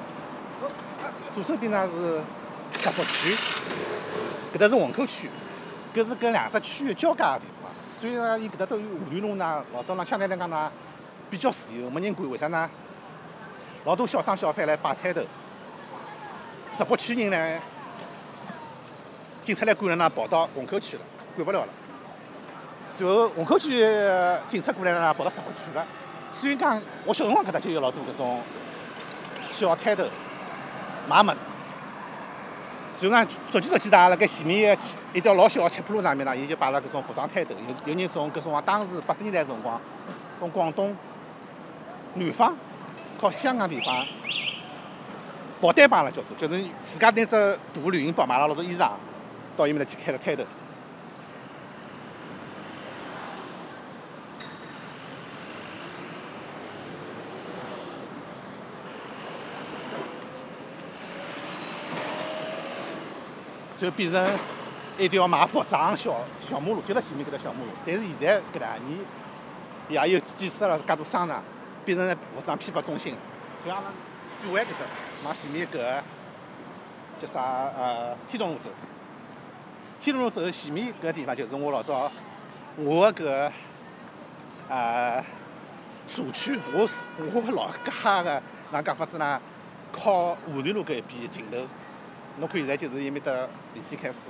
[1.35, 2.21] 左手边呢是
[2.81, 3.35] 闸北区，
[4.53, 5.29] 搿搭是虹口区，
[5.93, 10.71] 搿是搿两只区域交界个地方，所以呢，伊搿搭都有湖南路呢，老早呢相对来讲呢
[11.29, 12.69] 比较自由，没人管，为啥呢？
[13.85, 15.21] 老多小商小贩来摆摊头，
[16.75, 17.61] 十八区人呢。
[19.43, 21.01] 警察来管了呢，跑到虹口区了，
[21.35, 21.67] 管勿了了。
[22.95, 23.69] 随后虹口区
[24.47, 25.85] 警察过来了呢，跑到十八区了。
[26.33, 28.41] 所以讲，我小辰光搿搭就有老多搿种
[29.49, 30.03] 小摊头
[31.07, 31.39] 卖物事。
[32.93, 34.77] 所以讲，逐渐逐渐的，辣盖前面
[35.13, 37.53] 一条老小个七浦路上面呢，伊就摆了搿种服装摊头，
[37.85, 39.79] 有有人从搿种啊当时八十年代辰光，
[40.37, 40.95] 从广东、
[42.15, 42.55] 南方、
[43.19, 44.05] 靠香港地方
[45.61, 47.57] 跑单帮了，叫做，就是自家拿只大
[47.91, 48.89] 旅行包，买了老多衣裳。
[49.57, 50.43] 到伊面搭去开了摊头，
[63.77, 64.25] 就变成
[64.97, 67.67] 一条卖服装小小马路，就辣前面搿条小马路。
[67.85, 68.99] 但是现在搿两年
[69.89, 71.43] 也有建设了介多商场，
[71.85, 73.15] 变成服装批发中心。
[73.61, 73.87] 所以阿拉
[74.41, 74.85] 转弯搿搭，
[75.25, 76.03] 往前面搿个
[77.21, 77.41] 叫啥
[77.77, 78.69] 呃天东路走。
[79.99, 82.11] 天路走前面搿个地方就是我老早
[82.77, 83.51] 我个搿
[84.69, 85.23] 呃
[86.07, 89.41] 社区，我是我老家个哪讲法子呢？
[89.91, 91.57] 靠湖南路搿一边尽头，
[92.37, 93.31] 侬看现在就是伊面搭
[93.73, 94.29] 已经开始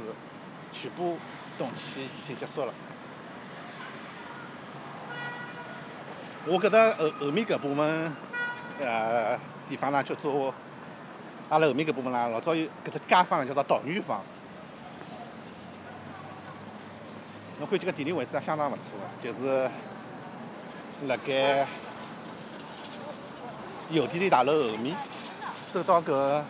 [0.71, 1.17] 全部
[1.57, 2.73] 动迁已经结束了。
[6.45, 8.15] 我搿搭后后面搿部分
[8.79, 9.37] 呃
[9.67, 10.53] 地方呢，叫做
[11.49, 14.21] 阿拉后面搿部分啦，老早有搿只街坊叫做桃源坊。
[17.59, 19.69] 侬看这个地理位置也相当勿错个，就是
[21.07, 21.67] 辣盖
[23.89, 24.95] 邮电店大楼后面，
[25.73, 26.41] 走到搿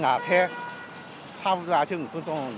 [0.00, 0.50] 外滩，
[1.36, 2.34] 差不多也就五分钟。
[2.34, 2.52] 路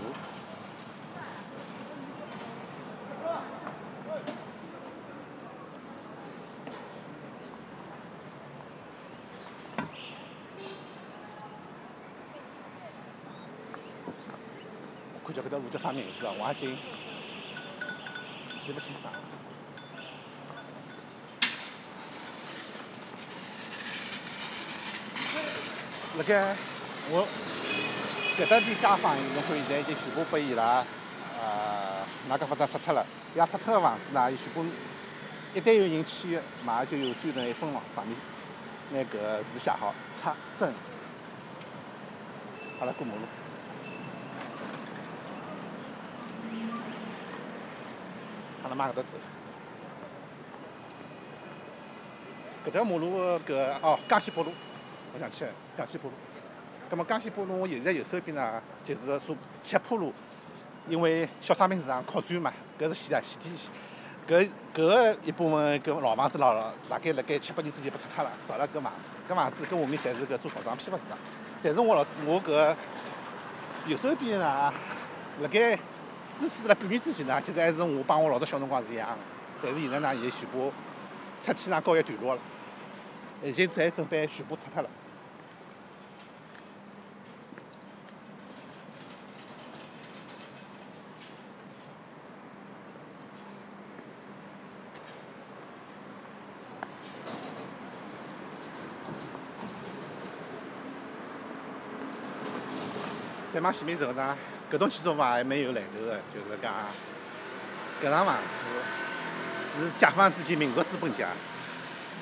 [15.68, 16.32] 叫啥名字啊？
[16.38, 16.76] 我已经。
[18.60, 19.10] 记不清爽。
[26.18, 26.54] 辣盖
[27.10, 27.26] 我
[28.36, 30.84] 搿搭点街坊，侬看现在已经全部拨伊拉
[31.40, 33.06] 呃，哪个法子拆脱了？
[33.34, 34.66] 伊拉拆脱个房子呢，全部
[35.54, 38.14] 一旦有人签，马上就有专人一封咾，上面
[38.90, 40.74] 拿搿字写好，拆赠。
[42.80, 43.20] 阿拉过马路。
[48.68, 49.16] 阿拉往搿搭走。
[52.66, 54.52] 搿条马路搿哦，江西北路，
[55.14, 56.12] 我想起来，江西北路。
[56.90, 60.12] 葛末江西北路我现在右手边呢，就是坐七浦路，
[60.88, 63.54] 因为小商品市场扩展嘛，搿是西的西天，
[64.26, 66.54] 搿搿个一部分搿老房子老
[66.88, 71.16] 大概辣盖七八年之前被拆脱了，造了搿房子，搿房子搿下面侪是搿做服装批发市场。
[71.62, 72.76] 但是我老我搿
[73.86, 74.72] 右手边呢，
[75.40, 75.78] 辣盖
[76.28, 79.16] 支持辣半年之前呢，其实还是我帮我老早小辰光是一样个。
[79.62, 80.72] 但是现在呢，伊全部
[81.40, 82.40] 拆迁呢告一段落了，
[83.42, 84.88] 已经在准备全部拆脱了。
[103.50, 104.36] 再往前面走呢，
[104.70, 106.74] 搿栋建筑物还蛮有来头个，就是讲
[108.02, 111.28] 搿幢房子是解放之前民国资本家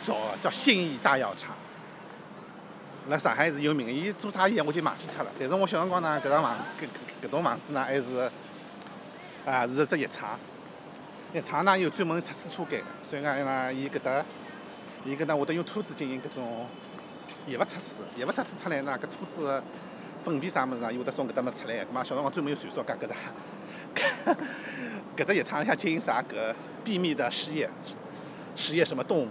[0.00, 1.56] 造个，叫信义大药厂。
[3.08, 5.30] 辣上海是有名个，伊做啥业我就忘记脱了。
[5.38, 8.30] 但是我小辰光呢，搿幢房搿搿栋房子呢还是
[9.44, 10.38] 啊是只药厂，
[11.32, 14.24] 药厂呢有专门测试车间个，所以讲呢伊搿搭
[15.04, 16.68] 伊搿搭会得用兔子进行搿种
[17.48, 19.60] 药物测试，药物测试出来呢搿兔子。
[20.26, 20.90] 粪便啥物事啊？
[20.90, 23.14] 伊会得从搿搭么出来，咾么小辰光专门有传说讲搿只，
[25.16, 26.52] 搿只药厂里向进行啥搿
[26.84, 27.70] 秘密的试验，
[28.56, 29.28] 试验什么动物？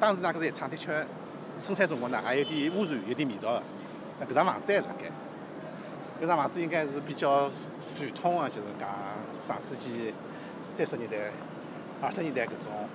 [0.00, 1.06] 当时呢，搿只药厂的确
[1.58, 3.62] 生产辰光呢，还有点污染，有点味道个。
[4.20, 5.10] 那搿幢房子还辣盖，
[6.22, 7.50] 搿幢房子应该是比较
[7.94, 8.88] 传统个，就是讲
[9.38, 10.14] 上世纪
[10.66, 11.18] 三十年代、
[12.00, 12.88] 二十年代搿种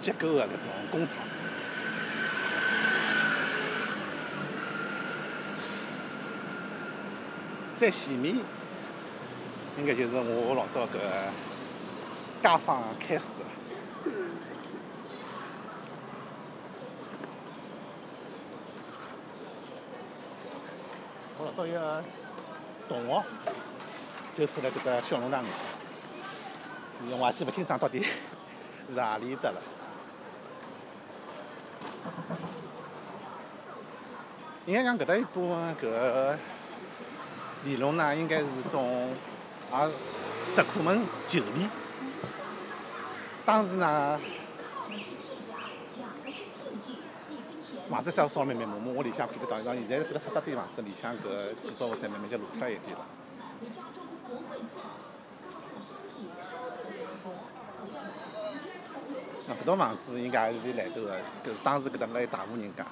[0.00, 1.18] 结构个搿种工厂。
[7.80, 8.36] 在前面，
[9.78, 10.98] 应该就是我老早搿
[12.42, 13.46] 家访开始了。
[21.38, 22.04] 我老早一个
[22.86, 23.24] 同学，
[24.34, 25.46] 就住辣搿只小弄堂里
[27.08, 28.02] 向，我还记勿清爽到底
[28.92, 29.62] 是何里搭了。
[34.66, 36.36] 应该讲搿搭一部分搿。
[37.64, 39.10] 李龙呢，应该是种
[39.70, 39.78] 也
[40.48, 41.68] 石库门旧里。
[43.44, 44.18] 当时呢，
[47.90, 49.62] 房子稍稍慢慢慢慢，我里向看得到。
[49.74, 53.04] 现在搿搭拆脱点房子，里向搿建筑物才慢慢就露出来一点了。
[59.46, 62.86] 那搿栋房子应该还是有来头个，搿是当时搿搭个一大户人家。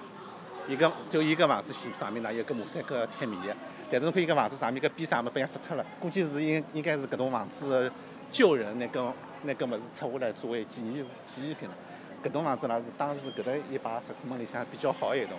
[0.69, 3.57] 伊个就伊个房子前上面呢有个马赛克贴面的，
[3.91, 7.91] 但是侬看伊个房子上面个边上么被人家拆脱了，估计是应应该是搿栋房子的
[8.31, 9.11] 旧人拿搿
[9.45, 11.75] 拿搿物事拆下来作为纪念纪念品了。
[12.23, 15.39] 搿栋房子呢是当时搿搭一排石库门里向比较好的一栋。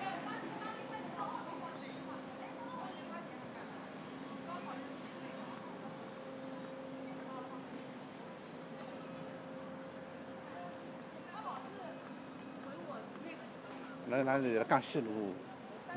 [14.10, 15.34] 那那是江西路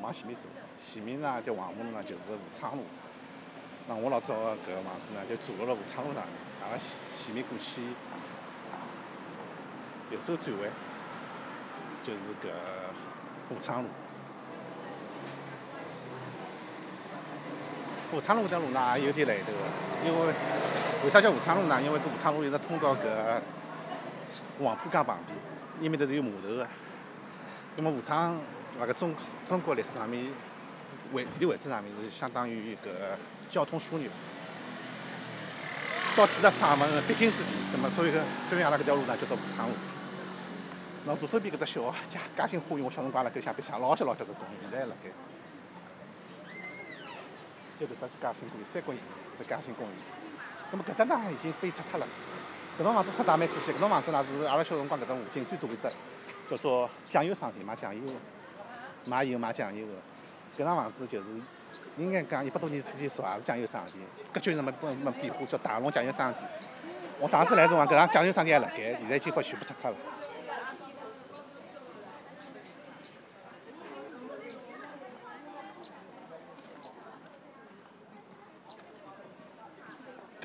[0.02, 0.46] 往前面走，
[0.78, 2.84] 前面呢条黄马路呢就是武昌路。
[3.88, 6.32] 那我老早个搿个房子呢就坐落辣武昌路上面，
[6.62, 7.82] 阿拉前面过去，
[10.10, 10.70] 右手转弯
[12.04, 12.52] 就是搿
[13.50, 13.88] 武昌路。
[18.12, 20.34] 武昌路搿条路呢也有点来头个，因为
[21.04, 21.80] 为啥叫武昌路呢？
[21.80, 23.40] 因为搿武昌路一直通到搿
[24.62, 25.38] 黄浦江旁边，
[25.82, 26.68] 埃面搭是有码头个。
[27.76, 28.38] 那么武昌
[28.78, 29.14] 辣盖中
[29.46, 30.26] 中国历史上面
[31.12, 32.88] 位地理位置上面是相当于搿
[33.50, 34.10] 交通枢纽，
[36.14, 37.48] 到几十省份必经之地。
[37.72, 39.74] 那么所以个，所以阿拉搿条路呢叫做武昌路。
[41.04, 45.08] 那左手边搿只小嘉嘉兴花园，我小辰光辣盖下白相，老结老结个公园，现在还辣盖。
[47.80, 48.98] 就搿只嘉兴公园，三角形，
[49.38, 49.96] 只嘉兴公园。
[50.70, 52.06] 那么搿搭呢已经被拆脱了。
[52.78, 55.88] 搿栋房子拆得也蛮可惜，搿栋房子呢是阿拉小辰光搿搭附近最大一只。
[56.52, 58.12] 叫做酱油商店，卖酱油的，
[59.06, 59.92] 卖油卖酱油的。
[60.54, 61.28] 搿幢房子就是
[61.96, 63.96] 应该讲一百多年之前造，也是酱油商店。
[64.30, 66.44] 格局是没没没变化，叫大龙酱油商店。
[67.18, 69.96] 我当时来辰光，搿幢酱油商店还辣盖，现在已经快全部拆脱了。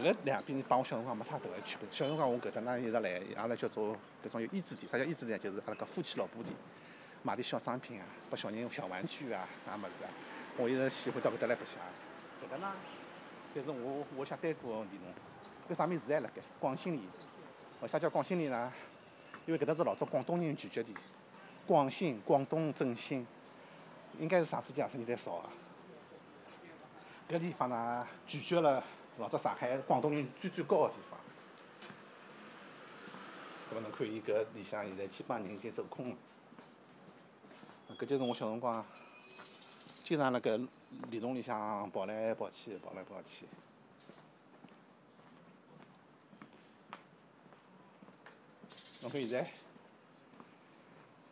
[0.07, 1.89] 搿两边帮我小辰光没啥大个区别。
[1.91, 3.93] 小辰光我搿搭呢一直来，阿拉叫做
[4.23, 5.37] 搿种有益智店，啥叫益智店？
[5.37, 6.55] 就是阿拉个夫妻老婆店，
[7.23, 10.09] 买点小商品啊，拨小人小玩具啊，啥物事啊。
[10.57, 11.77] 我一直喜欢到搿搭来白相。
[12.41, 12.73] 搿搭呢，
[13.53, 15.13] 搿是我我想对过个问题侬。
[15.69, 17.01] 搿上面字还辣盖，广兴里。
[17.81, 18.71] 为啥叫广兴里呢？
[19.45, 20.95] 因为搿搭是老早广东人聚集地，
[21.65, 23.27] 广兴、广东振兴，
[24.19, 25.41] 应该是上世纪二十年代造
[27.29, 27.35] 个。
[27.35, 28.81] 搿地方呢，聚集了
[29.19, 31.19] 老早上海广东人最最高个地方。
[33.71, 36.15] 搿么侬看伊搿里向现在基本上人已经走空了。
[37.97, 38.85] 搿就是我小辰光
[40.03, 40.67] 经常辣搿
[41.09, 43.47] 里洞里向跑来跑去，跑来跑去。
[49.01, 49.49] 侬看现在，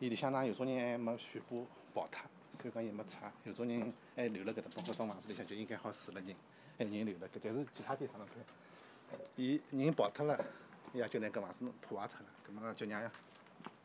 [0.00, 2.20] 伊里向呢有种人还没全部跑脱。
[2.52, 6.34] 所以讲也没拆，有种人还留辣搿搭，包括到房子里向就应该好住了人，
[6.78, 10.44] 还人留辣搿，但是其他地方侬看，伊人跑脱了，
[10.92, 13.10] 伊也就拿搿房子弄破坏脱了，搿么就让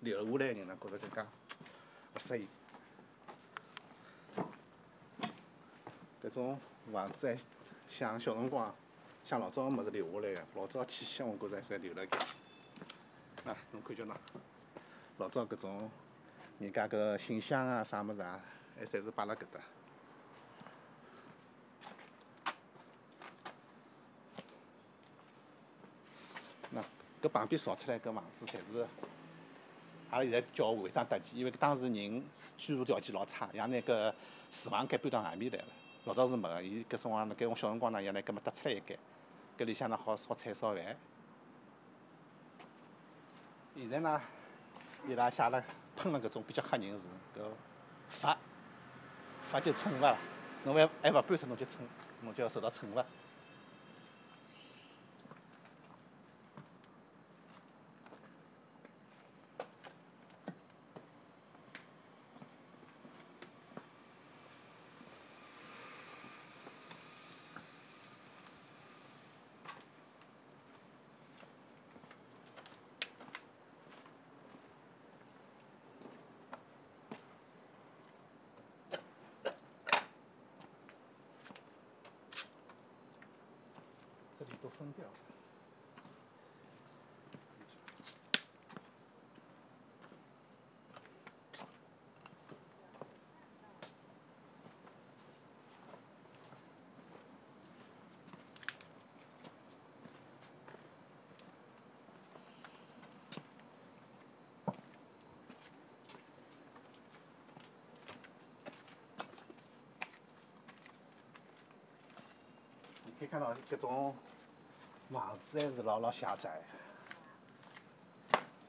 [0.01, 1.25] 留下来个人呢觉着更加
[2.15, 2.47] 勿适意。
[6.23, 6.59] 搿种
[6.91, 7.37] 房子还
[7.87, 8.75] 像小辰光，
[9.23, 12.19] 像老早个物事留下来个，老早气息我觉着还侪留辣盖。
[13.45, 14.15] 啊，侬看叫喏，
[15.17, 15.89] 老早搿种
[16.59, 18.39] 人家搿信箱啊，啥物事啊。
[18.73, 19.59] 还侪是摆辣搿搭。
[26.71, 26.81] 那
[27.21, 28.87] 搿旁边造出来搿房子，侪是
[30.09, 32.23] 阿拉现在叫违章搭建，因为当时人
[32.57, 34.13] 居住条件老差，像拿搿
[34.49, 35.67] 厨房间搬到外面来了。
[36.05, 38.97] 老早是没个，伊搿辰光辣盖我小辰光呢，也拿搿么搭出来一间，
[39.57, 40.97] 搿里向呢好烧菜烧饭。
[43.75, 44.21] 现在呢，
[45.07, 45.63] 伊拉写了
[45.95, 47.07] 喷了搿种比较吓人个字，
[47.37, 47.43] 搿
[48.09, 48.37] 罚。
[49.49, 50.17] 罚就惩罚了，
[50.63, 51.77] 侬还还勿搬脱，侬就惩，
[52.21, 53.05] 侬就要受到惩罚。
[113.05, 114.15] 你可以看到各种。
[115.11, 116.61] 房子还是老老狭窄，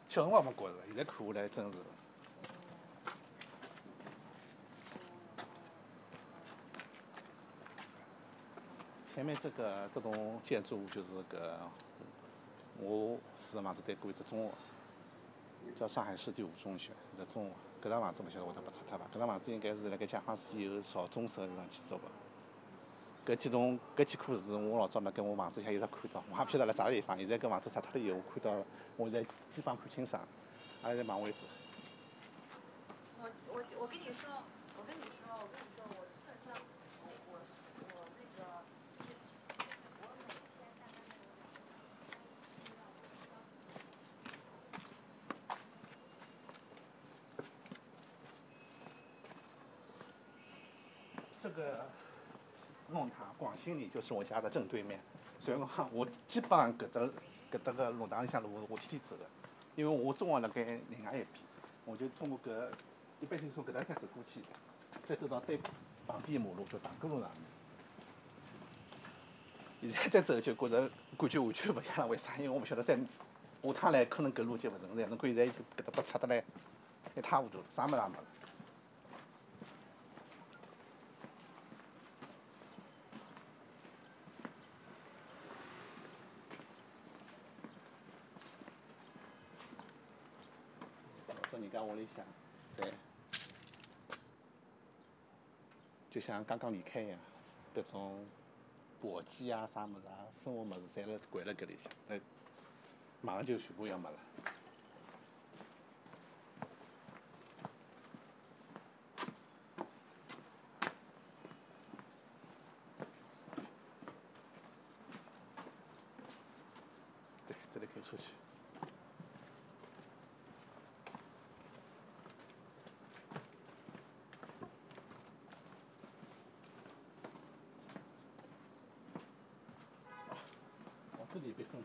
[0.09, 1.79] 小辰光没觉着，现在看下来真是。
[9.15, 11.59] 前面这个这栋建筑物就是个
[12.79, 14.53] 我住的房子对过一只中学，
[15.79, 17.53] 叫上海市第五中学，一只中学。
[17.81, 19.05] 搿幢房子勿晓得会得被拆脱伐？
[19.15, 22.05] 搿幢房子应该是辣盖解放时期有朝中时候上建筑个。
[23.25, 27.17] 搿几栋、搿几棵树，我老早辣盖我房子里向一直看到，我也勿晓得辣啥地方。
[27.17, 28.67] 现在搿房子拆脱了以后，我看到了，
[28.97, 30.21] 我现在基本上看清爽，
[30.83, 31.47] 阿拉在往回走。
[33.21, 34.29] 我我我跟你说，
[34.77, 36.53] 我跟你说，我跟你说，我基本上，
[37.05, 37.63] 我我是
[37.95, 38.43] 我那个，
[40.03, 40.99] 我每天大概
[51.41, 51.87] 这个。
[53.43, 55.01] 弄堂广兴里就是我家的正对面，
[55.39, 57.01] 所以讲我基本上搿搭
[57.51, 59.25] 搿搭个弄堂里向路我天天走的，
[59.75, 61.27] 因为我中学辣盖另外一边，
[61.85, 62.71] 我就通过搿
[63.21, 64.41] 一般性从搿搭开走过去，
[65.07, 65.59] 再走到对
[66.07, 67.29] 旁边马路叫塘沽路上
[69.81, 69.91] 面。
[69.91, 70.89] 现在再走就觉着
[71.19, 72.37] 感觉完全勿一样了，为啥？
[72.37, 76.45] 因为我勿晓得再下趟来可能搿路就勿存在，侬看现在就搿搭被拆得来
[77.17, 78.25] 一塌糊涂，啥物事也没了。
[91.53, 92.25] 到人家屋里向，
[92.79, 92.91] 侪，
[96.11, 97.19] 就像刚刚离开一样，
[97.75, 98.25] 各种
[99.03, 102.19] 簸箕啊、啥物事啊、生活物事，侪辣掼辣搿里向，那
[103.21, 104.17] 马上就全部要没了。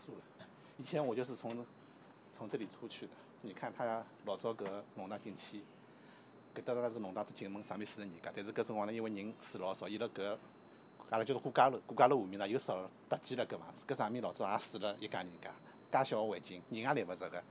[0.05, 0.21] 住了。
[0.76, 1.65] 以前我就是从
[2.31, 3.11] 从这里出去的。
[3.41, 3.83] 你看他
[4.23, 4.65] 老早搿
[4.95, 5.61] 弄堂进去，
[6.55, 8.31] 搿搭个是弄堂子进门，上面住了人家。
[8.33, 10.37] 但是搿辰光呢，因为人住老少，伊辣搿
[11.09, 13.85] 阿拉叫做过家楼，过家楼下面呢又少搭建了搿房子。
[13.85, 15.51] 搿上面老早也住了一家人家，
[15.91, 17.43] 介小个环境，人也立勿着个，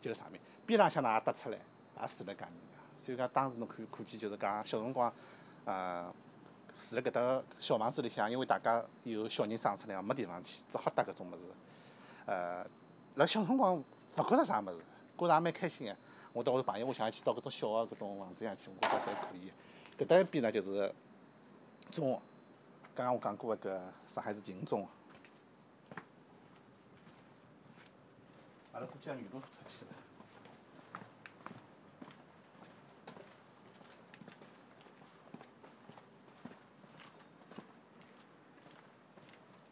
[0.00, 0.40] 就辣上面。
[0.64, 1.58] 边浪向呢也搭出来，
[2.00, 2.78] 也住了家人家。
[2.96, 5.12] 所以讲当时侬看可见就是讲小辰光，
[5.64, 6.14] 呃，
[6.72, 11.42] 住辣搿搭小房子里向，因为大家有小人生出来没地方去，只好搭搿种物事。
[12.26, 12.64] 呃，
[13.16, 13.84] 辣小辰光勿
[14.16, 14.82] 觉着啥物事。
[15.16, 15.96] 觉着也蛮开心个，
[16.32, 19.52] 我到我朋友屋想去找搿种小个搿种房子里向去，我觉着侪可以。
[19.96, 20.92] 搿搭一边呢就是
[21.92, 22.20] 中学，
[22.96, 24.88] 刚刚我讲过个搿上海市第五中学。
[28.72, 29.92] 阿拉过江原路出去了。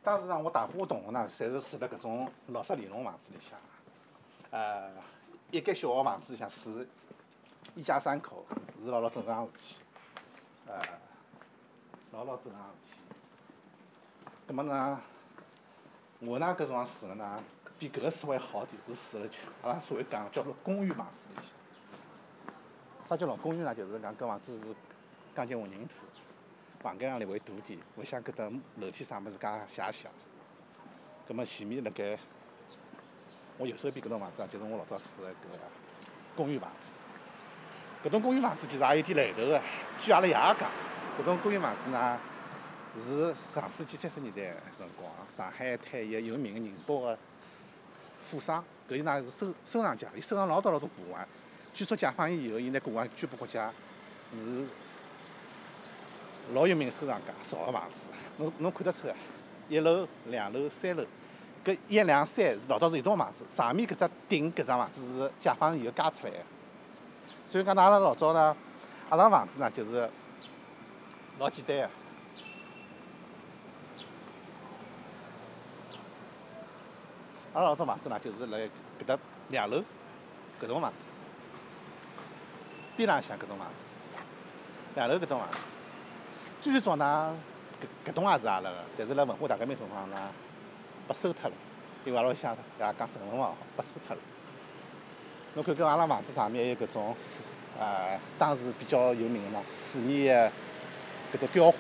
[0.03, 3.59] 当时呢，我大部分同学呢，侪是住辣搿种老式连弄房子里向，
[4.51, 4.91] 呃。
[5.51, 6.83] 一间小个房子里向住
[7.75, 8.43] 一家三口
[8.83, 9.83] 是老老正常个事体，
[10.67, 10.81] 呃，
[12.11, 13.03] 老老正常个事体。
[14.47, 14.99] 葛末呢，
[16.21, 17.45] 我呢搿辰光住个呢，
[17.79, 19.29] 比搿个稍微好点，是住
[19.63, 21.53] 辣阿拉所谓讲叫做公寓房子里向。
[23.11, 23.75] 啥叫老公寓呢？
[23.75, 24.75] 就是讲搿房子是
[25.35, 25.97] 钢筋混凝土，
[26.83, 30.09] 房间上来会大点，勿像搿搭楼梯啥物事介狭小。
[31.27, 32.19] 葛末前面辣盖。
[33.59, 35.59] 我右手边搿栋房子啊，就是我老早住个搿个
[36.35, 37.01] 公寓房子。
[38.03, 39.63] 搿栋公寓房子其实也有点来头个。
[40.01, 40.57] 据阿拉爷讲，
[41.21, 42.19] 搿栋公寓房子呢
[42.97, 47.19] 是上世纪三十年代辰光上海滩一个有名个宁波个
[48.21, 51.29] 富商，搿伊呢是收收藏家，伊收藏老多老多古玩。
[51.73, 53.73] 据说解放以后，伊拿古玩捐拨国家，
[54.33, 54.67] 是
[56.53, 58.11] 老有名个收藏家，造个房子。
[58.39, 59.15] 侬侬看得出个，
[59.69, 61.05] 一楼、两楼、三楼。
[61.65, 66.39] 搿一两三是老早是一栋房子，上面搿只顶搿幢房子是解放以后加出来个。
[67.47, 68.57] 所以讲，阿拉老早呢，
[69.09, 70.11] 阿拉房子呢就是
[71.39, 71.91] 老简单个。
[77.55, 78.59] 阿拉老早房子呢就是辣
[78.99, 79.85] 搿搭两楼
[80.61, 81.19] 搿栋房子，
[82.97, 83.95] 边浪向搿栋房子，
[84.97, 85.59] 两楼搿栋房子。
[86.63, 87.35] 最早呢，
[88.07, 90.17] 搿搿栋也是阿拉个，但是辣文化大革命辰光呢。
[91.09, 91.57] 被收脱了，
[92.05, 94.23] 因为阿拉乡也讲成文房，被收脱了。
[95.55, 97.47] 侬看搿阿拉房子上面还有搿种水，
[97.81, 100.53] 呃，当时比较有名个嘛，水泥个
[101.35, 101.79] 搿种雕花，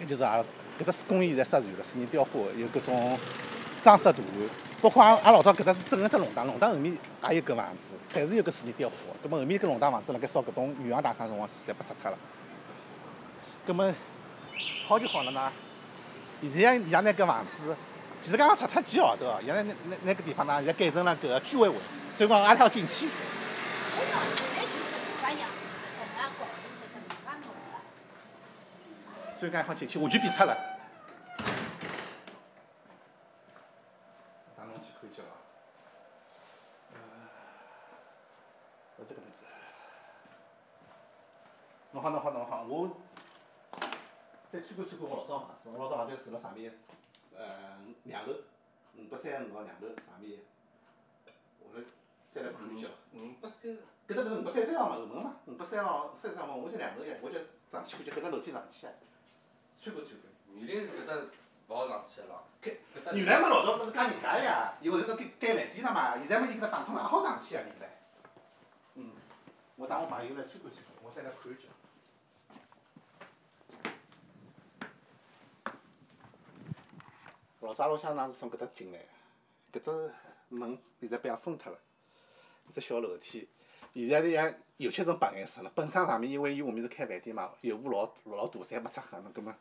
[0.00, 0.44] 搿就是阿拉
[0.80, 3.16] 搿只工艺现在失传了，水泥雕花有搿种
[3.80, 4.50] 装饰图案，
[4.82, 6.98] 包括阿阿老早搿搭是整个只弄堂，弄堂后面
[7.30, 8.96] 也有搿房子，侪是有搿水泥雕花。
[9.22, 12.18] 葛末后面搿弄堂房子辣盖烧搿种远洋大厦辰光，侪被拆脱了。
[13.66, 13.92] 葛末
[14.86, 15.52] 好就好了呢。
[16.40, 17.76] 现在像那个房子，
[18.22, 19.40] 其实刚刚拆脱几号头哦。
[19.44, 21.74] 现在那那那个地方呢，现在改成了个居委会，
[22.14, 23.08] 所以讲阿拉要进去。
[29.32, 30.56] 所以讲好进去，完全变脱了。
[34.56, 35.22] 带侬去看脚
[36.94, 36.96] 啊！
[38.98, 39.44] 勿是搿搭子。
[41.90, 42.88] 侬好，侬好，侬好，我。
[44.52, 46.72] 再参观参观我老早房子，我老早房子住辣上面，
[47.36, 48.34] 呃，两楼，
[48.96, 50.38] 五百三十五号两楼上面，
[51.58, 51.84] 我来
[52.30, 52.88] 再来看一叫。
[53.12, 53.76] 五百三。
[54.06, 57.40] 搿搭勿是五百三十三号嘛，后门嘛，五百三号三十三号门，我就两楼呀，我就
[57.72, 58.92] 上去看，就搿搭楼梯上去啊，
[59.78, 60.32] 参观参观。
[60.54, 61.16] 原来是搿搭
[61.68, 62.44] 勿好上去了。
[63.12, 67.98] 原来嘛老早勿是讲人家呀，因为是盖盖饭店了嘛，现在嘛伊搿搭打通了，也好上去啊，原来。
[68.94, 69.10] 嗯，
[69.74, 71.68] 我带我朋友来参观参观，我再来看一叫。
[77.66, 78.98] 老早老乡哪是从搿搭进来
[79.72, 79.80] 个？
[79.80, 80.14] 搿只
[80.50, 81.78] 门现在被阿拉封脱了，
[82.72, 83.48] 只小楼梯，
[83.92, 85.72] 现在是像油漆成白颜色了。
[85.74, 89.18] 本身上面因为伊下面是开饭店嘛，油污老老大，侪没擦黑。
[89.18, 89.52] 侬搿么，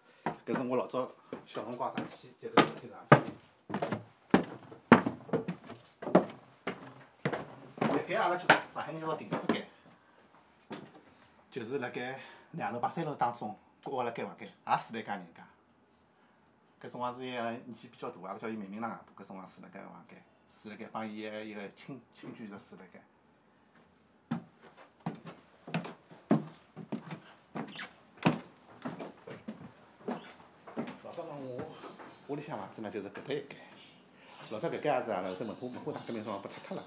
[0.45, 1.11] 搿是我老早
[1.47, 3.15] 小辰光上去，就搿楼梯上去。
[7.79, 9.65] 辣盖阿拉就是上海人叫做停尸间，
[11.49, 12.19] 就是辣盖
[12.51, 15.43] 两楼把三楼当中，各辣盖房间，也住了一家人家。
[16.81, 23.01] 搿辰光是伊个年纪比较大，阿拉叫伊明明浪搿辰光住辣盖房间，住辣盖帮伊个一个亲亲眷属住辣盖。
[31.03, 31.65] 老早呢，我
[32.27, 33.57] 屋里向房子呢就是搿搭一间，
[34.49, 36.83] 老早搿间也是阿拉是文化文化大革命辰光拨拆脱了，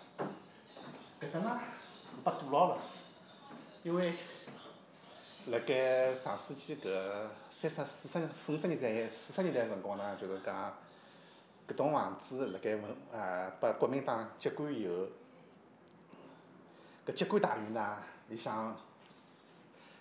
[1.21, 1.61] 搿搭呢
[2.25, 2.81] 被堵牢了，
[3.83, 4.15] 因为。
[5.51, 6.91] 辣盖上世纪搿
[7.51, 10.75] 三十四十四五十年代四十年代辰光呢，就是讲，
[11.67, 15.07] 搿栋房子辣盖文呃拨国民党接管以后，
[17.07, 17.97] 搿接管大院呢，
[18.29, 18.77] 伊想，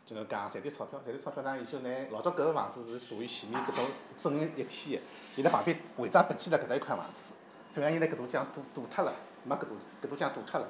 [0.06, 3.86] 就能讲赚点钞票，赚点钞票呢，伊就拿老早搿个房子是属于前面搿种
[4.18, 5.02] 正营一体个，
[5.38, 7.34] 伊辣旁边违章搭建了搿搭一块房子，
[7.70, 9.14] 所以讲伊拿搿堵墙堵堵脱了，
[9.46, 10.68] 没搿堵搿堵墙堵脱了。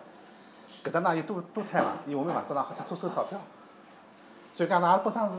[0.83, 3.41] 搿搭呢有多多出来房子，伊下面房子上好出租收钞票，
[4.57, 5.35] 所以讲㑚本身是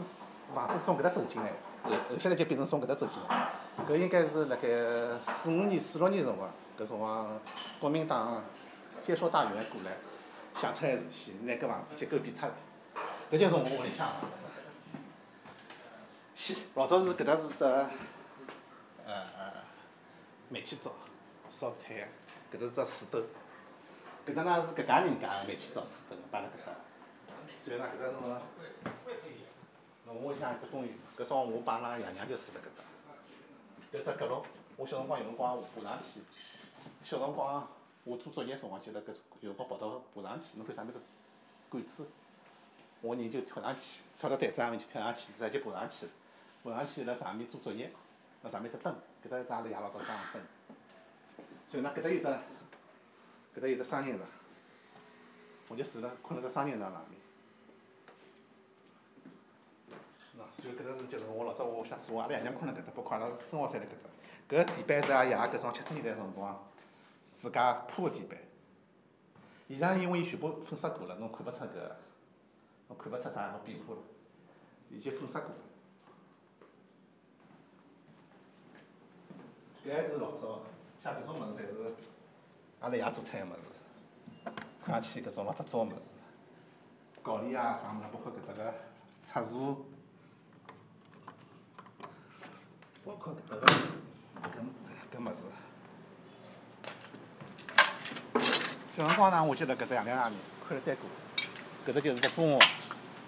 [0.54, 1.50] 房子是从搿搭走进来，
[1.82, 3.50] 后后头来就变成从搿搭走进来。
[3.84, 4.68] 搿应该是辣盖
[5.20, 6.48] 四五年、四六年辰光，
[6.78, 7.40] 搿辰光
[7.80, 8.44] 国民党
[9.02, 9.90] 接收大员过来，
[10.54, 12.54] 想出来事体，拿搿房子结构变脱了。
[13.28, 14.46] 搿就是我屋里向房子。
[16.36, 17.64] 西老早是搿搭是只
[19.04, 19.52] 呃
[20.48, 20.92] 煤气灶，
[21.50, 22.08] 烧菜，
[22.52, 23.18] 搿搭是只水斗。
[24.28, 26.72] 搿搭呢是搿家人家煤气灶水斗摆辣搿搭。
[27.60, 28.40] 所以呢，搿搭是侬，
[30.06, 32.84] 侬屋里向一只公寓，搿辰光我爸拉爷娘就住辣搿搭。
[33.92, 34.44] 搿只阁楼，
[34.76, 36.20] 我小辰光有辰光爬上去，
[37.02, 37.68] 小辰光
[38.04, 41.00] 我做作业辰光就辣搿有辰光跑到爬上去，侬看上面个
[41.68, 42.08] 管子，
[43.02, 46.12] 我人就跳上去，跳到台子上面就跳上去，直接爬上去了，
[46.64, 47.92] 爬上去辣上面做作业，
[48.42, 48.94] 辣上面只灯，
[49.24, 50.42] 搿搭是阿拉爷老早装个灯，
[51.66, 54.28] 所以呢搿搭有只，搿搭有只双人床，
[55.68, 57.18] 我就住辣困辣搿双人床上面。
[60.38, 64.08] 喏，所以搿搭是就是我老早屋里向住，阿拉爷娘困辣搿搭，包括阿拉生活侪辣搿搭。
[64.48, 66.66] 搿地板是阿拉爷搿种七十年代个辰光
[67.24, 68.38] 自家铺个地板。
[69.68, 71.96] 现在因为伊全部粉刷过了，侬看勿出搿个，
[72.88, 74.00] 侬看勿出啥个变化了，
[74.88, 75.56] 已经粉刷过了。
[79.84, 80.62] 搿还是老早个，
[80.98, 81.94] 像搿种物事侪是
[82.80, 86.14] 阿拉爷做出来个物事，看上去搿种老早做个物事，
[87.22, 88.74] 高丽啊啥物事，包括搿搭个
[89.22, 89.84] 插座。
[93.14, 95.46] 搿搭个搿搿物事，
[98.96, 101.08] 小辰光呢，我就辣搿只阳台上面看了单过，
[101.86, 102.60] 搿只就是只蜂窝，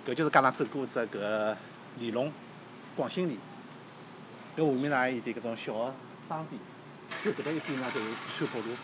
[0.07, 1.57] 搿就是街浪走过只搿
[1.99, 2.33] 李龙
[2.97, 3.39] 广兴里，
[4.57, 5.95] 搿下面呢还有点搿种小个
[6.29, 6.61] 商店，
[7.25, 8.77] 就搿搭一边呢就是四川北路。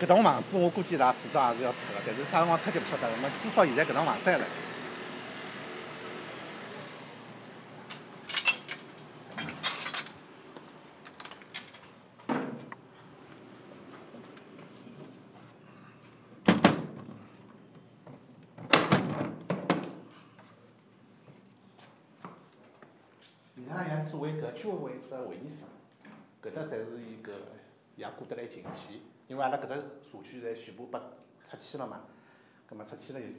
[0.00, 3.16] 搿栋房子我估计伊拉迟早也是要拆个，但是啥辰光拆就勿晓得了。
[3.18, 4.44] 么至少现在搿栋房子还辣。
[23.56, 25.64] 伊拉也作为搿居委会只会议室，
[26.42, 27.32] 搿搭才是伊搿
[27.96, 31.00] 也过得来进去，因为阿拉搿只社区侪全部拨
[31.42, 32.02] 拆迁了嘛，
[32.68, 33.30] 葛末拆迁了以后，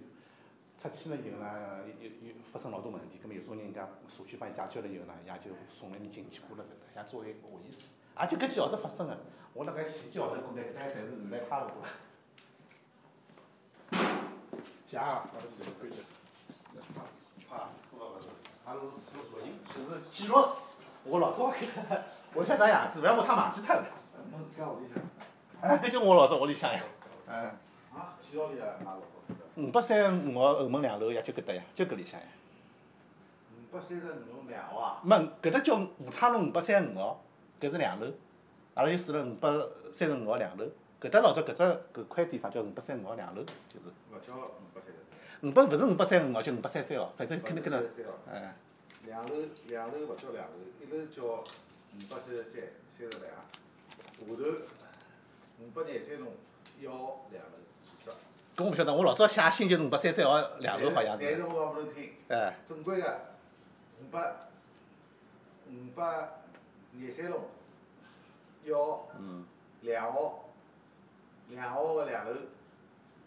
[0.77, 7.87] 拆迁了以后呢，有有发生老多问题，葛末有种人家社区帮伊解决了以后呢，也就送了眼进去过了搿搭，也作为会议室，
[8.19, 9.17] 也就搿几号头发生个，
[9.53, 11.75] 我辣盖前几号头过来，搿搭侪是乱来塌糊涂。
[14.87, 15.99] 谢啊，阿拉前头看见。
[17.49, 18.27] 啊，搿个勿是，
[18.65, 18.91] 阿拉录
[19.31, 20.35] 录音，就是记录
[21.05, 21.65] 我老早搿
[22.35, 23.85] 屋里向啥样子，勿要下趟忘记脱了。
[24.31, 25.03] 侬自家屋里向？
[25.61, 26.81] 哎，搿就我老早屋里向呀，
[27.27, 27.55] 哎，
[27.93, 28.73] 啊，几号里啊？
[28.79, 29.05] 买老早？
[29.55, 32.25] 五百三五号后门两楼呀，就搿搭呀，就搿里向呀。
[33.53, 35.01] 五百三十五弄两号啊？
[35.03, 37.21] 没，搿搭叫武昌路五百三十五号，
[37.61, 38.11] 搿是两楼，
[38.73, 39.49] 阿拉就住辣五百
[39.93, 40.65] 三十五号两楼。
[40.99, 45.45] 搿搭老早搿只搿块地方叫五百三十五号两楼，就是勿叫五百三十。
[45.45, 48.11] 五五百勿是五百三十五号，就五百三十三号，反正肯定搿能，三号。
[48.31, 48.55] 哎，
[49.15, 49.35] 两楼
[49.69, 52.61] 两楼勿叫两楼，一楼叫五百三十三，
[52.91, 53.31] 三十两。
[53.31, 54.43] 下头
[55.57, 56.33] 五百廿三弄
[56.81, 57.51] 一号两楼
[57.85, 58.09] 几十。
[58.57, 63.21] 搿我勿晓得，我老早写信就是五百三三号两楼好像是，但是我讲拨侬听，哎，正规个
[64.01, 64.35] 五百
[65.69, 66.29] 五百
[66.91, 67.45] 廿三弄
[68.65, 69.45] 一号嗯，
[69.79, 70.49] 两号，
[71.47, 72.35] 两号个两楼，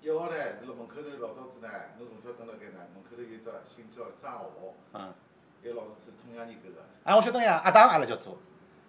[0.03, 1.69] 一号呢是辣门口头老早子呢，
[1.99, 5.15] 侬从小蹲辣盖呢，门口头有只姓叫张豪，
[5.63, 8.39] 嗯，伊老早是同样年搿个，啊，我晓得呀，阿当阿拉叫做，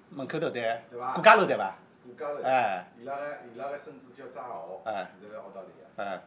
[0.09, 1.75] 门口头对，对伐顾家楼对伐？
[2.03, 5.11] 顾家楼，哎，伊拉个伊拉个孙子叫张豪，哎。
[5.19, 6.21] 现在辣澳大利亚，哎，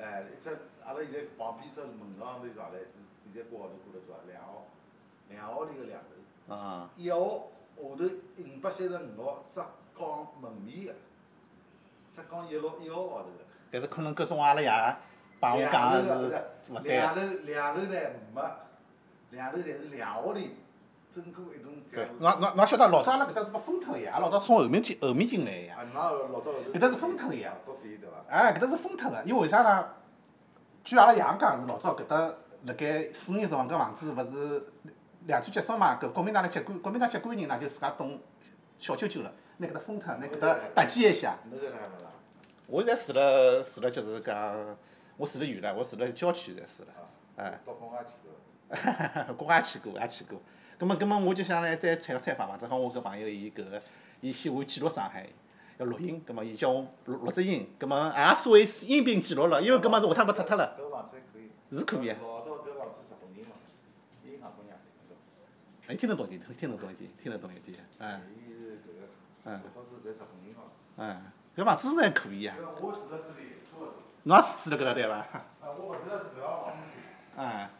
[0.00, 0.50] 哎，一只
[0.84, 2.88] 阿拉现在旁边只门上头上来，是
[3.24, 4.66] 现在挂号头挂得着，两号，
[5.28, 7.18] 两号里个两头，啊，一号
[7.76, 8.04] 下头
[8.38, 9.64] 五百三十五号浙
[9.98, 10.94] 江门面个，
[12.12, 13.44] 浙江一路一号号头个。
[13.70, 14.96] 搿是可能搿种阿拉爷
[15.40, 16.10] 帮我讲个是
[16.72, 17.12] 勿对个。
[17.12, 18.00] 两楼两楼呢
[18.34, 18.42] 没，
[19.30, 20.56] 两头侪是两号里，
[21.10, 25.76] 整个一栋对讲，侬侬侬晓得老早阿拉搿搭是被分脱个呀，阿拉老早从后面进后面进来个呀。
[25.78, 28.16] 啊，㑚老早搿搭是分脱个呀到底对伐？
[28.28, 29.88] 哎，搿搭是分脱个，因为为啥呢？
[30.84, 32.16] 据阿拉爷讲是老早搿搭
[32.64, 34.66] 辣盖四五年辰光搿房子勿是
[35.26, 38.18] 两战结束嘛，搿国民党来接管，国民党接管人呢就自家动
[38.78, 41.36] 小九九了，拿搿搭封脱，拿搿搭搭建一下。
[41.50, 42.10] 侬在哪海勿啦？
[42.66, 44.76] 我现在住了住了就是讲，
[45.16, 46.94] 我住了远了，我住了郊区现在住了。
[47.36, 48.32] 哎到公安去过。
[49.36, 50.40] 国外去过，也去过。
[50.78, 53.82] 葛末葛末我就想来再采个采访嘛，正好我搿朋友伊搿个，
[54.20, 55.26] 伊喜欢记录上海，
[55.78, 60.76] 要录音，葛末伊叫我录录只音，葛末也作为音频记录了，因为搿么是下趟被拆脱了。
[60.78, 61.50] 搿房子还可以。
[61.76, 63.74] 是可以啊老早搿房子日本人房子，
[64.24, 69.08] 伊硬姑娘对哎，听得懂一点，听得懂一点，听得懂一点，哎伊是搿个，
[69.44, 70.78] 嗯搿倒是搿日本人房子。
[70.96, 71.20] 哎，
[71.56, 72.54] 搿房子是还可以啊。
[72.80, 73.94] 住辣这里，差勿多。
[74.22, 75.14] 侬也是住辣搿搭对伐？
[75.16, 75.44] 啊，
[75.76, 76.80] 我勿住辣住搿套房子。
[77.36, 77.70] 哎。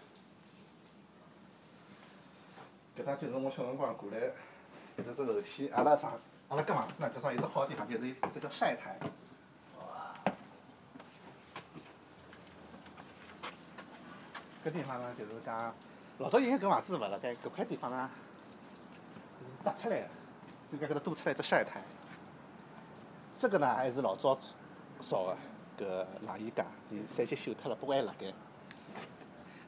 [2.99, 4.19] 搿趟就是我小辰光过来，
[4.97, 6.19] 搿搭是楼梯，阿拉上，
[6.49, 8.99] 阿拉搿房子呢，搿种有只好地方，就是这叫晒台。
[14.65, 15.73] 搿地方呢，就是讲，
[16.19, 18.11] 老早应该搿房子是勿辣盖，搿块地方呢，
[19.47, 20.09] 是搭出来的，
[20.69, 21.81] 所以讲搿搭多出来一只晒台。
[23.37, 24.37] 这个呢，还是老早
[25.01, 25.37] 造
[25.77, 28.35] 的，搿晾衣架，伊三级锈脱了，不过还辣盖。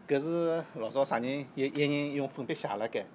[0.09, 1.47] 搿是老早啥人？
[1.55, 3.07] 一一人用粉笔写辣盖，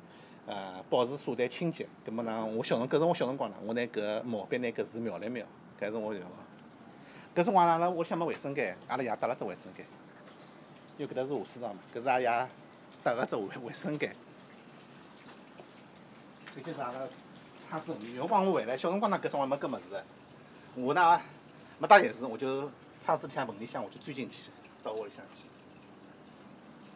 [0.48, 1.88] 呃，保持沙滩清洁。
[2.06, 5.46] 葛末呢，我小辰，搿是我小辰光呢，我拿搿毛笔拿搿字描了描，
[5.80, 6.46] 搿是我小辰光。
[7.36, 9.86] 搿辰光，阿拉屋里向没卫生间，阿拉爷搭了只卫生间，
[10.98, 12.50] 因为搿搭是下水道嘛，搿是阿拉爷
[13.04, 14.16] 搭个只卫卫生间。
[16.56, 17.00] 搿就是阿拉
[17.68, 20.04] 窗子后面，辰光我回来，小辰光呢，搿辰光没搿物事。
[20.76, 21.22] 我呢
[21.80, 22.70] 没带钥匙，我就
[23.02, 24.52] 窗子里向门里向我就钻进去，
[24.84, 25.50] 到屋里向去。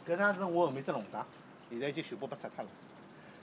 [0.07, 1.25] 搿呢是我后面只弄堂，
[1.71, 2.69] 现在已经全部被拆脱了。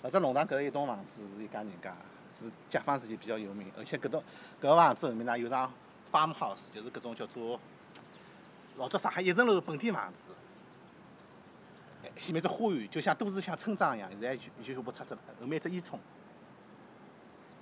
[0.02, 1.94] 搿只弄堂搿一栋房子是一家人家，
[2.38, 4.22] 是解放时期比较有名，而且搿栋
[4.60, 5.72] 搿个房子后面呢有幢
[6.12, 7.58] farm house，就是搿种叫做
[8.76, 10.32] 老早上海一层楼本地房子，
[12.16, 15.22] 前面只花园，就像都市像村庄一样，现在就就全部拆脱了。
[15.40, 15.98] 后面一只烟囱，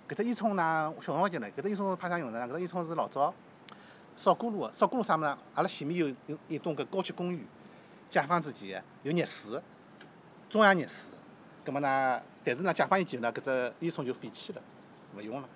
[0.08, 2.48] 搿只烟囱呢，小辰光就来，搿只烟囱派啥用场？
[2.48, 3.32] 搿只烟囱是老早
[4.16, 5.26] 烧锅炉个，烧锅炉啥物事？
[5.54, 7.46] 阿拉前面有有一栋搿高级公寓。
[8.10, 9.60] 解放之前有热水，
[10.48, 11.13] 中央热水，
[11.64, 14.62] 葛末呢，但是呢，解放以前呢，搿只烟囱就废弃了，
[15.16, 15.48] 勿用了。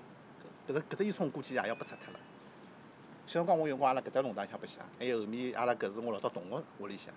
[0.66, 2.20] 搿只搿只烟囱估计也要被拆脱了。
[3.26, 7.12] 小辰光我用过阿拉搿搭弄堂里向白相，还有后面阿拉搿是我老早同学屋里向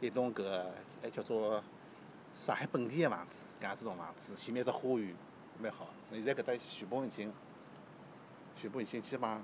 [0.00, 0.70] 一栋搿个
[1.02, 1.60] 还叫做
[2.32, 5.12] 上海本地个房子，搿样子栋房子，前面一只花园，
[5.58, 5.88] 蛮好。
[6.12, 7.32] 现在搿搭全部已经
[8.56, 9.42] 全部已经基本上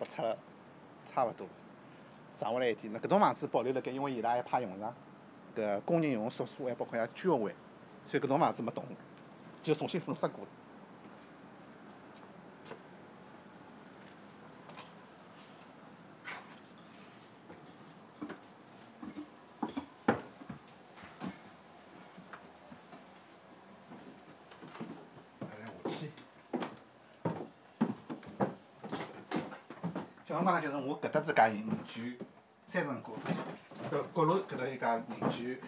[0.00, 0.36] 被拆了，
[1.04, 1.52] 差勿多了。
[2.36, 4.92] 剩下来一点，那搿栋房子保留辣盖，因为伊拉还派用场，
[5.56, 7.54] 搿工人用个宿舍还包括像居委会，
[8.06, 8.84] 所以搿栋房子没动，
[9.64, 10.50] 就重新粉刷过了。
[25.40, 26.12] 还在下去。
[30.24, 32.16] 小辰光呢，就是我搿搭子家邻居
[32.68, 33.14] 三层高，
[33.90, 35.60] 搿角落搿搭一家邻居。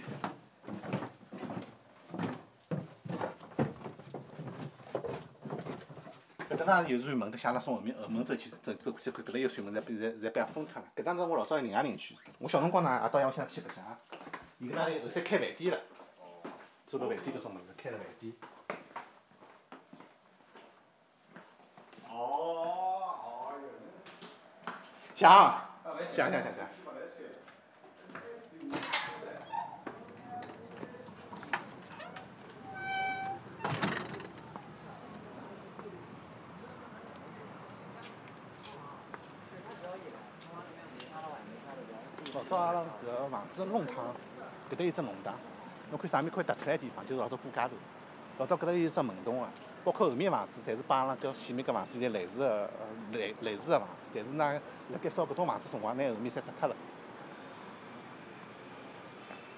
[6.68, 10.88] 搿搭呢有扇门，得写了送后面后门走去走走过去看，搿搭有扇门，侪被侪侪被封脱了。
[10.94, 13.82] 搿当是我老早个另外邻居，我小辰光呢也到伊屋里向去白相，
[14.58, 15.80] 伊搿搭里后山开饭店了，
[16.86, 18.34] 做了饭店搿种物事，开了饭店。
[22.10, 24.72] 哦，哦哟。
[25.14, 25.30] 想，
[26.12, 26.68] 想想想想。
[42.34, 42.84] 老早阿拉
[43.58, 44.14] 搿房子弄堂，
[44.70, 45.34] 搿搭有只弄堂，
[45.90, 47.70] 侬看上面可以凸出来地方，就是老早过街路。
[48.38, 49.48] 老早搿搭有只门洞个，
[49.84, 52.70] 包括后面房子，侪是帮阿拉搿前面搿房子现在类似个
[53.12, 54.60] 类类似个房子，但是呢，
[54.92, 56.76] 辣盖烧搿栋房子辰光，拿后面侪拆脱了。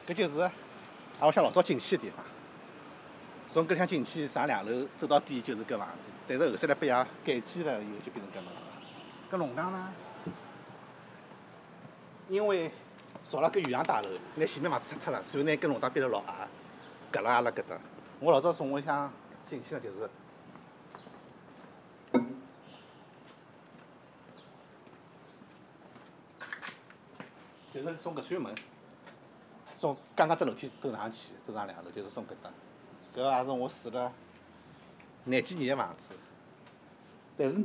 [0.07, 2.25] 搿就是阿拉想老早进去个地方。
[3.47, 8.61] 从搿里向进去上两楼走到底就是搿房子，但是后头来被伢改建了以后就变成搿能了。
[9.31, 9.93] 搿弄堂呢，
[12.29, 12.71] 因为
[13.31, 16.49] 造了个远洋大楼，拿前面房子拆脱了，所以拿搿弄堂变得老矮，
[17.13, 17.79] 隔了阿拉搿搭。
[18.19, 19.13] 我老早送屋里向
[19.47, 20.11] 进去呢，就是
[27.73, 28.53] 就是从搿扇门，
[29.77, 32.51] 从刚刚只楼梯走上去，走上两楼，就是从搿搭。
[33.15, 34.13] 搿也是我住了
[35.23, 36.17] 廿几年个房子，
[37.39, 37.65] 但是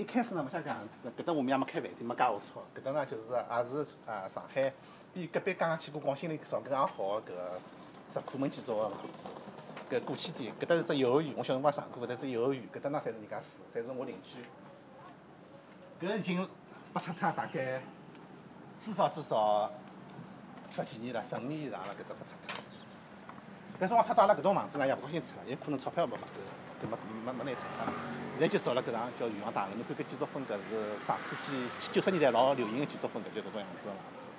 [0.00, 2.40] 一开始呢，勿像搿样子，搿搭下面也没开饭店，没加龌龊。
[2.74, 4.72] 搿搭呢，就是也是呃上海
[5.12, 7.60] 比隔壁刚刚去过广兴里条件也好个搿个
[8.10, 9.28] 石库门建造个房子。
[9.90, 14.38] 搿过去点，搿搭是只幼儿园，我小辰光上过搿搭是幼儿园，搿搭呢侪是人家住，侪是我邻居。
[16.00, 16.48] 搿已经
[16.94, 17.82] 拨拆脱大概
[18.78, 19.70] 至少至少
[20.70, 22.56] 十几年了，十五年以上了，搿搭拨拆脱。
[23.78, 26.40] 搿辰光拆到阿拉搿栋房子呢，也勿高兴拆了，因为可能钞票没勿够，
[26.80, 27.92] 就没没没拿伊拆脱。
[28.40, 34.30] 现在就造了搿幢叫元阳大楼，侬看搿建筑风格是上世纪九十年代老流行个建筑风格，就搿种样子个房子。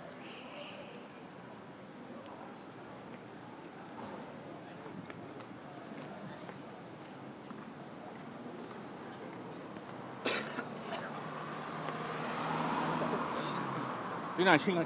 [14.36, 14.84] 有点轻了。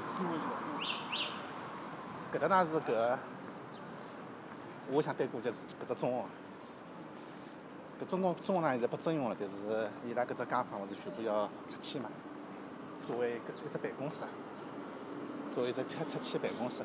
[2.34, 3.16] 搿搭呢是搿，
[4.90, 6.45] 我想对过就是搿只中学。
[8.00, 12.10] 搿中学中学呢现在被征用了，就是伊拉搿只家访勿是全部要拆迁嘛，
[13.06, 14.24] 作为搿一只办公室，
[15.50, 16.82] 作为一只拆拆迁办公室，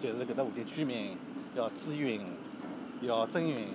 [0.00, 1.16] 就是搿搭附近居民
[1.54, 2.20] 要咨询、
[3.02, 3.68] 要征询，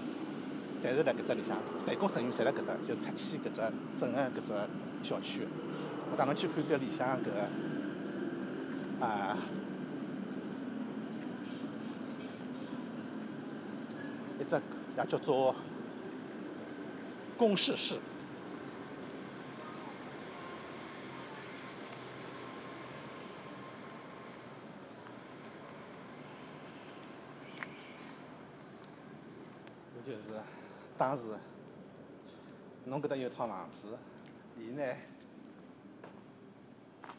[0.82, 3.62] 侪是辣搿只里向，办公室人员侪辣搿搭，就拆迁搿只
[4.00, 4.54] 整个搿只
[5.02, 5.48] 小区。
[6.12, 7.24] 我带侬去看搿里向搿
[9.00, 9.38] 个啊。
[14.40, 14.56] 一只
[14.98, 15.56] 也叫做
[17.38, 18.00] 公示室。
[29.96, 30.42] 搿就是
[30.98, 31.24] 当时
[32.86, 33.98] 侬搿搭有套房子，
[34.60, 34.84] 伊呢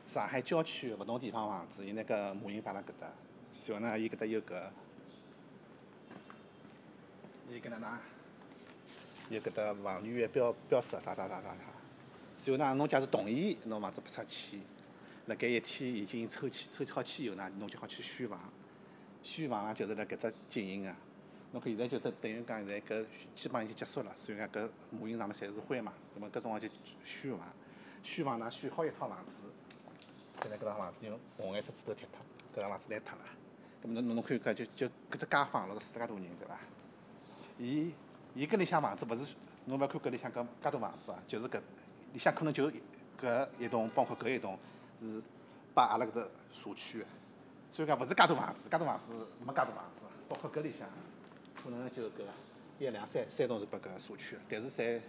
[0.07, 3.11] 上海郊区勿同地方房子，伊拿搿模型摆辣搿搭，
[3.67, 4.71] 然后呢，伊搿搭有个。
[7.51, 8.01] 伊搿能哪？
[9.31, 11.57] 有搿搭房源标标识啥啥啥啥啥。
[12.37, 14.61] 然后呢，侬假如同意侬房子拨拆迁，
[15.27, 18.39] 辣盖一天已经抽签抽好签以后呢，侬就好去选房。
[19.23, 20.95] 选房啊，就是辣搿搭进行个。
[21.53, 25.93] 侬看现在就等等于讲现在搿基本上已经结束了，所以讲搿模型上面侪是灰嘛。
[26.15, 26.69] 那么搿辰光就
[27.05, 27.49] 选房。
[28.03, 29.43] 选房呢，选好一套房子，
[30.43, 33.25] 现在搿套房子用红颜色纸头贴脱，搿套房子拿脱了。
[33.83, 36.59] 咾么侬侬看搿就就搿只街坊，老是四介多人对伐？
[37.59, 37.95] 伊
[38.35, 39.35] 伊搿里向房子勿是，
[39.67, 41.61] 侬勿要看搿里向搿介多房子啊，就是搿
[42.13, 42.71] 里向可能就
[43.21, 44.59] 搿一栋，包括搿一栋
[44.99, 45.23] 是
[45.73, 46.21] 拨阿拉搿只
[46.53, 47.07] 社区个，
[47.71, 50.89] 所以讲勿是介大房子，介大房子没介大房子，包括搿里向
[51.55, 52.25] 可能就搿
[52.79, 55.01] 一两三三栋是拨搿社区个，但是侪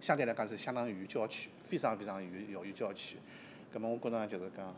[0.00, 3.16] 相对来讲是相当于郊区，非常非常远遥远郊区。
[3.72, 4.74] 葛末我觉着就是讲。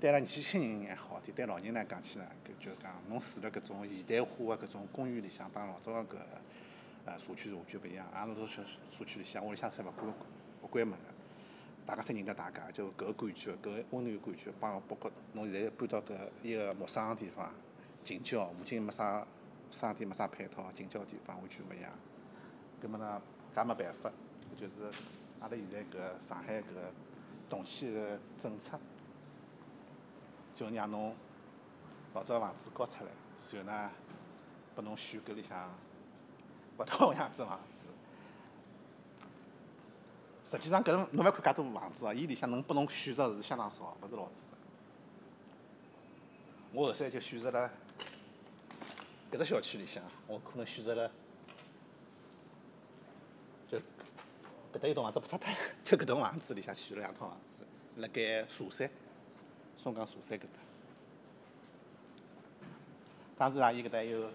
[0.00, 6.18] 对阿拉年轻人还好点，对老人来讲起来，搿就是讲，侬住辣搿种现代化个搿种公寓里向，帮老早个搿
[7.10, 8.06] 呃社区是完全勿一样。
[8.14, 10.14] 阿拉都小社区里向，屋里向侪勿关
[10.62, 11.06] 勿关门个，
[11.84, 17.52] 大家侪认得大家，就搿个感觉，搿个温暖个感觉，帮包括侬现在搬到搿一个陌生个地方，
[18.04, 19.26] 近郊附近没啥
[19.72, 21.90] 商店，没啥配套，近郊地方完全勿一样。
[22.80, 23.20] 葛末呢，
[23.54, 24.12] 搿也没办法，
[24.56, 25.04] 就是
[25.40, 26.64] 阿拉现在搿上海搿
[27.48, 28.78] 动迁个政策。
[30.54, 31.16] 就让侬
[32.12, 33.10] 老早房子交出来，
[33.52, 33.90] 然后呢，
[34.74, 35.70] 拨侬选搿里向
[36.80, 37.86] 勿同样子房子。
[40.44, 44.32] 实际上搿侬勿要看介多房子哦，伊里向能拨侬选择是相当少，勿是老多。
[46.72, 47.70] 我后首就选择了
[49.30, 51.10] 搿只小区里向，我可能选择了
[53.70, 55.52] 就搿搭一栋房子不拆脱，
[55.84, 57.66] 就搿栋房子里向选了两套房子，
[57.96, 58.90] 辣盖佘山。
[59.76, 60.58] 松江佘山搿搭，
[63.38, 64.30] 当时啊，伊搿搭有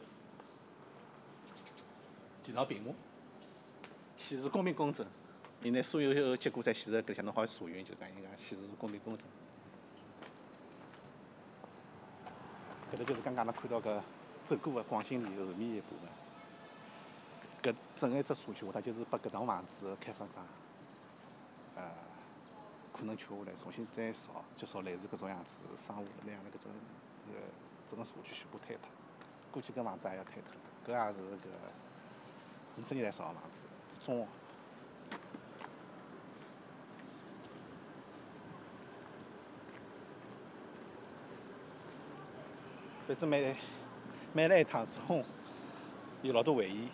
[2.45, 2.93] 电脑屏幕，
[4.15, 5.03] 显示公平公正。
[5.63, 9.25] 伊拿所有个结果侪显示搿里向，侬好查询，就讲伊讲显示公平公正。
[12.93, 13.99] 搿搭就是刚刚侬看到搿
[14.45, 15.95] 走过个广信里后面一部
[17.63, 20.45] 分，搿整个一只社区下头就是拨搿幢房子开发商，
[21.75, 21.91] 呃。
[22.97, 26.71] 可能吃下来，重新再造，就造类似搿种样子商务那样的搿种，
[27.27, 27.41] 呃，
[27.89, 28.87] 整个社区全部推脱，
[29.51, 30.61] 估计搿房子也要推脱了。
[30.87, 31.49] 搿也是搿
[32.77, 33.65] 五十年代造个房子，
[34.01, 34.27] 中学。
[43.07, 43.55] 反正每
[44.33, 45.23] 每来一趟中，
[46.21, 46.87] 有老多回忆。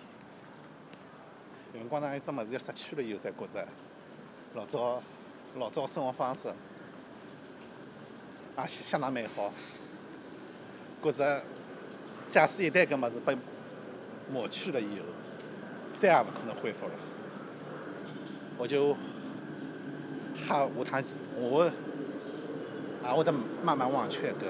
[1.74, 3.68] 有辰光呢，一只物事要失去了以后，才觉着
[4.56, 5.02] 老早。
[5.58, 6.48] 老早生活方式
[8.58, 9.52] 也相相当美好，
[11.04, 11.44] 觉着
[12.32, 13.38] 假使一旦搿物事被
[14.32, 15.06] 抹去了以后，
[16.02, 16.94] 再也勿可能恢复了。
[18.58, 18.96] 我就
[20.36, 21.04] 哈下趟
[21.36, 21.72] 我
[23.04, 23.32] 也会得
[23.64, 24.46] 慢慢忘却搿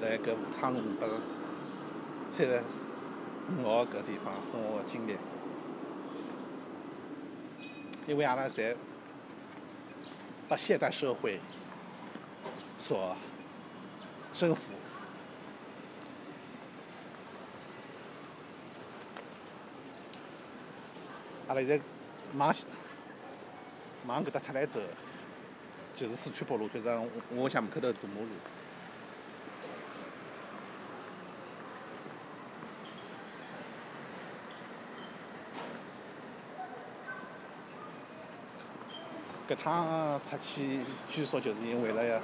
[0.00, 1.06] 辣搿武昌路搿
[2.32, 2.62] 三十
[3.58, 5.14] 五号搿地方生活个经历，
[8.06, 8.74] 因为阿拉侪
[10.48, 11.38] 被现代社会
[12.78, 13.14] 所
[14.32, 14.72] 征服。
[21.50, 21.80] 阿拉现在
[22.36, 22.64] 往西
[24.06, 24.78] 往搿搭出来走，
[25.96, 28.28] 就是四川北路，就是我我屋里向门口头大马路。
[39.48, 40.78] 搿趟出去，
[41.10, 42.20] 据说就是因为了要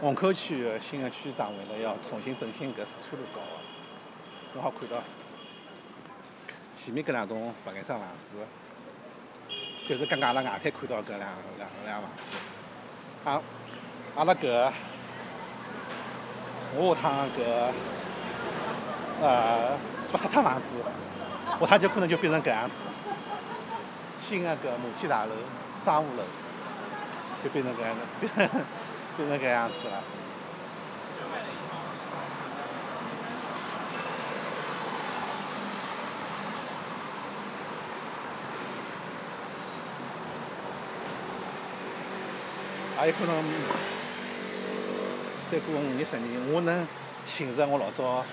[0.00, 5.00] 虹口区的新个区长为了要重新振兴搿四川路搞个，侬好看到
[6.82, 8.38] 前面搿两栋白颜色房子，
[9.86, 11.28] 就是刚刚阿拉外滩看到搿两
[11.58, 12.38] 两两房子。
[13.22, 13.42] 啊，
[14.16, 14.72] 阿拉搿
[16.74, 17.70] 我下趟搿
[19.20, 19.76] 呃
[20.10, 20.78] 不拆脱房子，
[21.60, 22.76] 下趟就可能就变成搿样子。
[24.18, 25.32] 新个搿母系大楼、
[25.76, 26.22] 商务楼，
[27.44, 28.02] 就变成搿样子，
[29.18, 30.02] 变成搿样子了。
[43.02, 43.42] 也有可能
[45.50, 46.86] 再过五年、十年，我能
[47.26, 48.24] 寻着我老早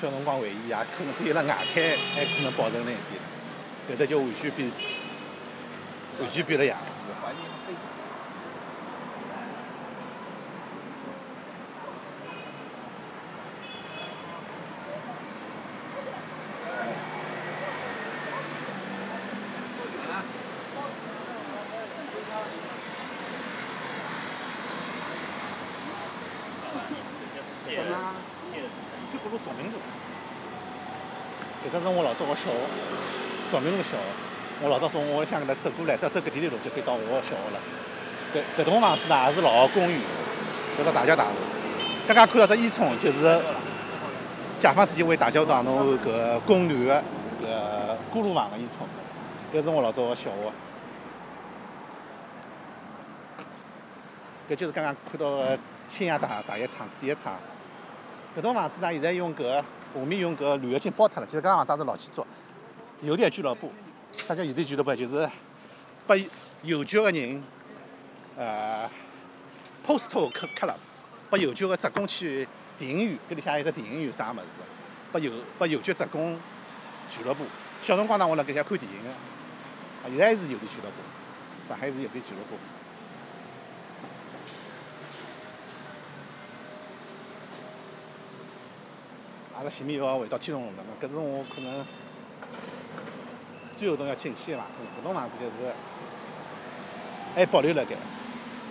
[0.00, 1.84] 小辰光回忆，也可能只有辣外滩
[2.14, 3.20] 还可能保存了一点。
[3.88, 4.70] 搿搭就完全变，
[6.20, 7.10] 完全变了样子。
[29.38, 29.78] 四川北路崇明路，
[31.66, 33.98] 搿个是我老早个小学，崇明路小学。
[34.62, 37.58] 我老早从我屋里向搿搭走过来，只要走搿条路就可以到我个小学了。
[38.32, 39.98] 搿搿栋房子呢也是老的公寓，
[40.78, 41.30] 叫做大桥大楼。
[42.06, 43.40] 刚刚看到只烟囱，就是
[44.58, 47.02] 解放之前为大桥大楼搿供暖
[47.40, 49.56] 个搿锅炉房个烟囱。
[49.56, 50.52] 搿是我老早个小学。
[54.48, 55.58] 搿就是刚刚看到个
[55.88, 57.34] 新亚大大浴场、主浴场。
[58.36, 59.64] 搿栋房子呢，现在用搿下
[60.04, 61.26] 面用搿铝合金包脱了。
[61.26, 62.26] 其实搿幢房子也是老建筑，
[63.02, 63.70] 邮电俱乐部。
[64.26, 64.92] 啥叫邮电俱乐部？
[64.96, 65.30] 就是
[66.04, 66.16] 拨
[66.64, 67.40] 邮局个人，
[68.36, 68.90] 呃
[69.86, 70.74] ，postal club，
[71.30, 74.42] 拨邮局个职工去电影院，搿里向有个电影院啥物事，
[75.12, 76.36] 拨邮拨邮局职工
[77.08, 77.44] 俱乐部。
[77.82, 82.56] 小辰光呢，我辣搿向看电影个，现在是邮电俱乐部，上海是邮电俱乐部。
[89.56, 91.86] 阿拉前面要回到天龙路了，搿是我可能
[93.76, 94.80] 最后栋要进去个房子。
[94.98, 95.72] 搿栋房子就是
[97.36, 97.94] 还保留辣盖，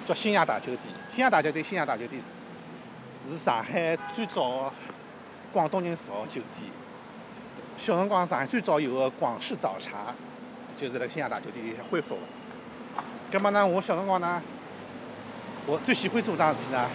[0.06, 0.94] 叫新亚大酒店。
[1.10, 4.74] 新亚大酒店，新亚大酒店是是上海最早个
[5.54, 6.70] 广东人住个酒店。
[7.78, 10.14] 小辰光上海最早有个广式早茶，
[10.78, 12.22] 就是辣新亚大酒店里恢复个。
[13.32, 14.44] 葛末呢，我小辰光呢，
[15.66, 16.90] 我最喜欢做桩事体呢，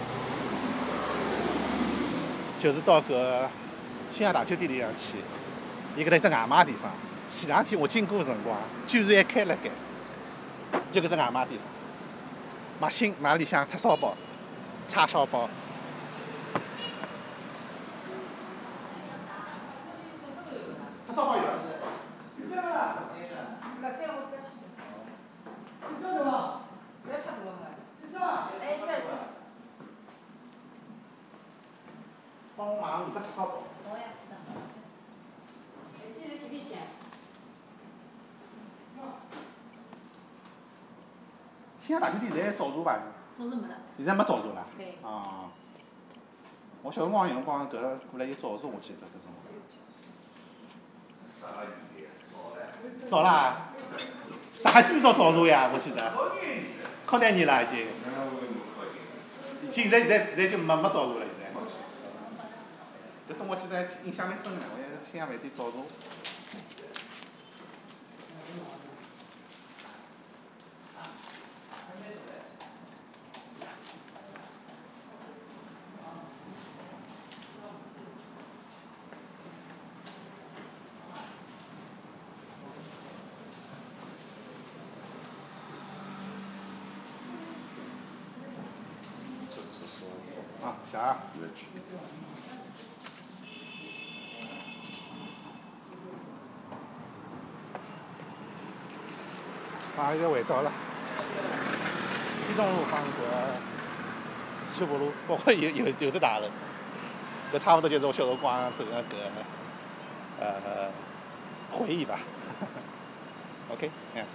[2.59, 3.49] 就是到搿
[4.11, 5.17] 新亚大酒店里向去，
[5.95, 6.91] 伊搿搭有只外卖地方。
[7.29, 8.57] 前两天我经过个辰光，
[8.87, 9.69] 居然还开了盖，
[10.91, 11.63] 就搿只外卖地方，
[12.81, 14.15] 买新买里向叉烧包、
[14.87, 15.49] 叉烧包。
[21.05, 21.49] 叉烧包有伐？
[28.61, 29.09] 哎，这这。
[32.57, 33.63] 帮我买五只叉烧包。
[33.87, 34.29] 好呀，是。
[36.11, 36.79] 记得几笔钱？
[41.89, 42.99] 新亚大酒店现在早茶伐？
[43.35, 43.75] 早茶没了。
[43.97, 44.67] 现在没早茶了。
[44.77, 44.93] 对。
[45.01, 45.49] 啊。
[46.83, 47.71] 我小辰光有辰光搿
[48.11, 49.31] 过来有早茶，我记得搿种。
[51.41, 51.67] 啥语
[51.99, 52.11] 言？
[52.31, 53.09] 少唻。
[53.09, 53.71] 早啦。
[54.53, 56.13] 上海最早早茶呀，我记得。
[57.07, 57.79] 靠廿年了已经。
[59.63, 63.33] 已经现在现在现在就没没早茶了现在。
[63.33, 65.77] 搿是我记得印象蛮深个，我在新亚饭店早茶。
[90.61, 91.17] 啊，谢啊。
[100.09, 100.71] 啊，现在回到了
[102.47, 106.47] 天东路帮搿水浦路，包括有有有只大楼，
[107.53, 109.29] 搿差勿多就是我小辰光走个搿
[110.39, 110.89] 呃
[111.71, 112.19] 回忆吧。
[113.71, 114.25] OK，嗯。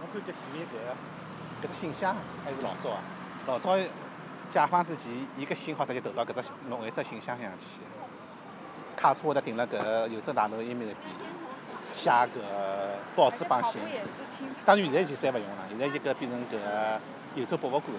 [0.00, 1.21] 我看搿前面搿
[1.62, 3.00] 搿只信箱还是老早啊，
[3.46, 3.76] 老早
[4.50, 7.80] 解放之前，伊搿信号直接投到搿只绿颜色信箱里向去。
[8.96, 10.96] 卡车会得停辣搿邮政大楼埃面一边，
[11.94, 12.26] 写搿
[13.16, 13.80] 报纸帮信。
[14.66, 16.58] 当然现在就侪勿用了，现在就搿变成搿
[17.36, 17.94] 邮政博物馆。